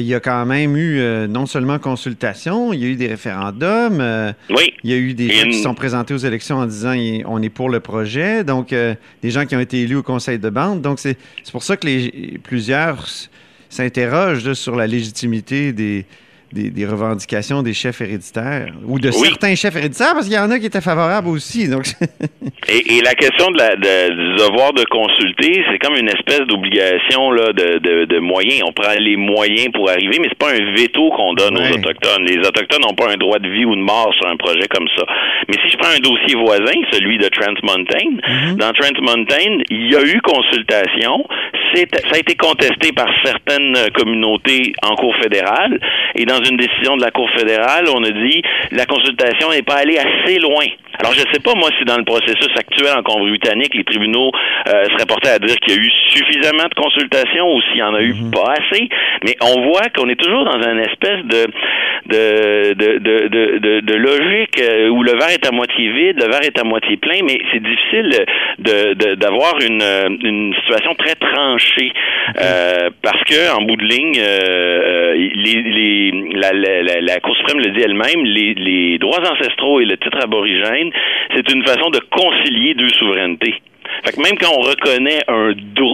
il 0.00 0.06
y 0.06 0.14
a 0.14 0.20
quand 0.20 0.46
même 0.46 0.76
eu 0.76 1.00
euh, 1.00 1.26
non 1.26 1.44
seulement 1.46 1.78
consultation, 1.78 2.72
il 2.72 2.80
y 2.80 2.84
a 2.84 2.88
eu 2.88 2.96
des 2.96 3.08
référendums. 3.08 4.00
Euh, 4.00 4.32
oui. 4.50 4.72
Il 4.84 4.90
y 4.90 4.94
a 4.94 4.96
eu 4.96 5.12
des 5.12 5.30
gens 5.30 5.44
qui 5.44 5.54
se 5.54 5.62
sont 5.62 5.74
présentés 5.74 6.14
aux 6.14 6.18
élections 6.18 6.56
en 6.56 6.66
disant 6.66 6.94
on 7.26 7.42
est 7.42 7.50
pour 7.50 7.68
le 7.68 7.80
projet. 7.80 8.42
Donc, 8.42 8.72
euh, 8.72 8.94
des 9.22 9.30
gens 9.30 9.44
qui 9.44 9.54
ont 9.54 9.60
été 9.60 9.82
élus 9.82 9.96
au 9.96 10.02
conseil 10.02 10.38
de 10.38 10.48
bande. 10.48 10.80
Donc, 10.80 10.98
c'est 10.98 11.18
pour 11.50 11.62
ça 11.62 11.76
que 11.76 11.86
les, 11.86 12.40
plusieurs 12.42 13.06
s'interrogent 13.68 14.54
sur 14.54 14.76
la 14.76 14.86
légitimité 14.86 15.72
des, 15.72 16.06
des, 16.52 16.70
des 16.70 16.86
revendications 16.86 17.62
des 17.62 17.74
chefs 17.74 18.00
héréditaires 18.00 18.72
ou 18.86 18.98
de 18.98 19.10
certains 19.10 19.54
chefs 19.54 19.76
héréditaires, 19.76 20.14
parce 20.14 20.26
qu'il 20.26 20.34
y 20.34 20.38
en 20.38 20.50
a 20.50 20.58
qui 20.58 20.66
étaient 20.66 20.80
favorables 20.80 21.28
aussi. 21.28 21.68
Donc... 21.68 21.84
et, 22.68 22.96
et, 22.96 23.00
la 23.02 23.14
question 23.14 23.50
de 23.50 23.58
la, 23.58 23.76
de, 23.76 24.10
du 24.10 24.36
devoir 24.36 24.72
de 24.72 24.84
consulter, 24.84 25.64
c'est 25.70 25.78
comme 25.78 25.96
une 25.96 26.08
espèce 26.08 26.42
d'obligation 26.46 27.30
là 27.32 27.52
de, 27.52 27.78
de, 27.78 28.04
de, 28.04 28.18
moyens. 28.18 28.62
On 28.66 28.72
prend 28.72 28.92
les 28.98 29.16
moyens 29.16 29.72
pour 29.72 29.88
arriver, 29.90 30.18
mais 30.20 30.28
c'est 30.28 30.38
pas 30.38 30.52
un 30.52 30.74
veto 30.74 31.10
qu'on 31.10 31.34
donne 31.34 31.56
aux 31.56 31.74
autochtones. 31.74 32.24
Les 32.24 32.38
autochtones 32.38 32.82
n'ont 32.82 32.94
pas 32.94 33.10
un 33.10 33.16
droit 33.16 33.38
de 33.38 33.48
vie 33.48 33.64
ou 33.64 33.74
de 33.74 33.80
mort 33.80 34.12
sur 34.14 34.28
un 34.28 34.36
projet 34.36 34.66
comme 34.68 34.88
ça. 34.96 35.04
Mais 35.48 35.56
si 35.64 35.70
je 35.70 35.76
prends 35.76 35.90
un 35.90 36.00
dossier 36.00 36.36
voisin, 36.36 36.78
celui 36.92 37.18
de 37.18 37.28
Trans 37.28 37.54
Mountain, 37.62 38.22
mm-hmm. 38.22 38.56
dans 38.56 38.72
Trans 38.72 39.00
Mountain, 39.00 39.62
il 39.70 39.90
y 39.90 39.96
a 39.96 40.02
eu 40.02 40.20
consultation. 40.20 41.24
Ça 41.74 42.16
a 42.16 42.18
été 42.18 42.34
contesté 42.34 42.92
par 42.92 43.08
certaines 43.24 43.76
communautés 43.94 44.72
en 44.82 44.94
cour 44.94 45.14
fédérale. 45.22 45.80
Et 46.14 46.26
dans 46.26 46.41
une 46.48 46.56
décision 46.56 46.96
de 46.96 47.02
la 47.02 47.10
cour 47.10 47.28
fédérale, 47.30 47.86
on 47.94 48.02
a 48.02 48.10
dit 48.10 48.42
la 48.72 48.86
consultation 48.86 49.50
n'est 49.50 49.62
pas 49.62 49.76
allée 49.76 49.98
assez 49.98 50.38
loin. 50.38 50.66
Alors, 50.98 51.14
je 51.14 51.20
ne 51.26 51.32
sais 51.32 51.40
pas, 51.40 51.54
moi, 51.54 51.70
si 51.78 51.84
dans 51.84 51.96
le 51.96 52.04
processus 52.04 52.50
actuel 52.56 52.92
en 52.96 53.02
Colombie-Britannique, 53.02 53.74
les 53.74 53.84
tribunaux 53.84 54.30
euh, 54.68 54.84
seraient 54.90 55.06
portés 55.06 55.30
à 55.30 55.38
dire 55.38 55.56
qu'il 55.56 55.74
y 55.74 55.78
a 55.78 55.80
eu 55.80 55.90
suffisamment 56.10 56.68
de 56.68 56.74
consultations 56.74 57.54
ou 57.54 57.60
s'il 57.62 57.78
y 57.78 57.82
en 57.82 57.94
a 57.94 58.02
eu 58.02 58.12
mhm. 58.12 58.30
pas 58.30 58.52
assez. 58.52 58.88
Mais 59.24 59.34
on 59.40 59.62
voit 59.68 59.88
qu'on 59.96 60.08
est 60.08 60.20
toujours 60.20 60.44
dans 60.44 60.60
une 60.60 60.80
espèce 60.80 61.24
de 61.24 61.46
de, 62.06 62.74
de, 62.74 62.98
de, 62.98 63.58
de, 63.58 63.80
de 63.80 63.94
logique 63.94 64.60
euh, 64.60 64.88
où 64.88 65.02
le 65.02 65.12
verre 65.12 65.30
est 65.30 65.46
à 65.46 65.52
moitié 65.52 65.88
vide, 65.92 66.20
le 66.20 66.28
verre 66.28 66.42
est 66.42 66.58
à 66.58 66.64
moitié 66.64 66.96
plein, 66.96 67.20
mais 67.22 67.38
c'est 67.52 67.62
difficile 67.62 68.24
de, 68.58 69.14
d'avoir 69.14 69.54
une, 69.60 69.82
une 70.22 70.54
situation 70.54 70.94
très 70.94 71.14
tranchée 71.14 71.92
euh, 72.40 72.90
parce 73.02 73.22
que 73.24 73.56
en 73.56 73.62
bout 73.62 73.76
de 73.76 73.84
ligne, 73.84 74.18
euh, 74.18 75.14
les, 75.14 75.62
les, 75.62 76.10
la, 76.32 77.20
Cour 77.20 77.36
suprême 77.36 77.58
le 77.58 77.70
dit 77.70 77.82
elle-même, 77.82 78.24
les, 78.24 78.98
droits 78.98 79.20
ancestraux 79.20 79.80
et 79.80 79.84
le 79.84 79.96
titre 79.96 80.18
aborigène, 80.22 80.90
c'est 81.34 81.50
une 81.52 81.64
façon 81.64 81.90
de 81.90 81.98
concilier 82.10 82.74
deux 82.74 82.88
souverainetés. 82.90 83.54
Fait 84.04 84.12
que 84.12 84.20
même 84.22 84.38
quand 84.38 84.50
on 84.56 84.62
reconnaît 84.62 85.20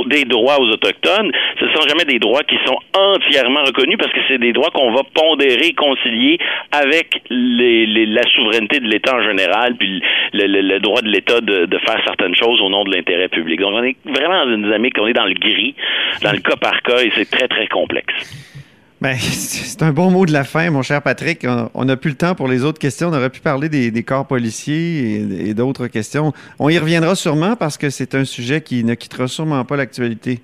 des 0.07 0.25
droits 0.25 0.61
aux 0.61 0.69
Autochtones, 0.71 1.31
ce 1.59 1.65
ne 1.65 1.71
sont 1.71 1.89
jamais 1.89 2.05
des 2.05 2.19
droits 2.19 2.43
qui 2.43 2.57
sont 2.65 2.79
entièrement 2.97 3.65
reconnus 3.65 3.97
parce 3.99 4.13
que 4.13 4.21
c'est 4.29 4.39
des 4.39 4.53
droits 4.53 4.71
qu'on 4.71 4.93
va 4.93 5.03
pondérer, 5.15 5.73
concilier 5.73 6.39
avec 6.73 7.23
la 7.29 8.23
souveraineté 8.35 8.81
de 8.81 8.89
l'État 8.89 9.17
en 9.17 9.23
général, 9.23 9.75
puis 9.77 10.03
le, 10.33 10.47
le, 10.47 10.81
droit 10.81 11.03
de 11.03 11.09
l'État 11.09 11.41
de, 11.41 11.67
de, 11.67 11.79
faire 11.79 12.01
certaines 12.07 12.35
choses 12.35 12.61
au 12.61 12.71
nom 12.71 12.85
de 12.85 12.95
l'intérêt 12.95 13.29
public. 13.29 13.61
Donc 13.61 13.73
on 13.75 13.83
est 13.83 13.97
vraiment 14.05 14.45
dans 14.45 14.55
une 14.55 14.63
dynamique, 14.63 14.95
on 15.01 15.07
est 15.07 15.13
dans 15.13 15.27
le 15.27 15.35
gris, 15.35 15.75
dans 16.23 16.33
le 16.33 16.39
cas 16.39 16.57
par 16.57 16.81
cas, 16.83 17.03
et 17.03 17.11
c'est 17.15 17.31
très, 17.31 17.49
très 17.49 17.67
complexe. 17.67 18.68
Ben, 19.01 19.17
c'est 19.19 19.83
un 19.83 19.93
bon 19.93 20.11
mot 20.11 20.27
de 20.27 20.33
la 20.33 20.45
fin, 20.45 20.71
mon 20.71 20.83
cher 20.83 21.03
Patrick. 21.03 21.47
On 21.75 21.85
n'a 21.85 21.97
plus 21.97 22.11
le 22.11 22.17
temps 22.17 22.35
pour 22.35 22.49
les 22.49 22.65
autres 22.65 22.79
questions. 22.79 23.09
On 23.09 23.13
aurait 23.13 23.31
pu 23.31 23.41
parler 23.41 23.69
des, 23.69 24.03
corps 24.03 24.27
policiers 24.27 25.49
et, 25.49 25.55
d'autres 25.55 25.87
questions. 25.87 26.33
On 26.59 26.69
y 26.69 26.79
reviendra 26.79 27.15
sûrement 27.15 27.57
parce 27.57 27.79
que 27.79 27.91
c'est 27.91 28.15
un 28.15 28.25
sujet 28.25 28.61
qui 28.61 28.85
ne 28.85 28.95
quittera 28.95 29.29
sûrement 29.29 29.65
pas 29.65 29.77
l'actualité. 29.77 30.41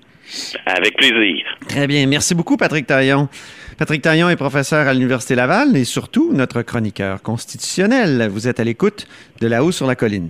Avec 0.65 0.97
plaisir. 0.97 1.45
Très 1.67 1.85
bien. 1.85 2.07
Merci 2.07 2.33
beaucoup, 2.33 2.57
Patrick 2.57 2.87
Taillon. 2.87 3.29
Patrick 3.77 4.01
Taillon 4.01 4.29
est 4.29 4.37
professeur 4.37 4.87
à 4.87 4.93
l'Université 4.93 5.35
Laval 5.35 5.75
et 5.75 5.83
surtout 5.83 6.31
notre 6.33 6.61
chroniqueur 6.61 7.21
constitutionnel. 7.21 8.29
Vous 8.31 8.47
êtes 8.47 8.59
à 8.59 8.63
l'écoute 8.63 9.05
de 9.41 9.47
là-haut 9.47 9.71
sur 9.71 9.85
la 9.85 9.95
colline. 9.95 10.29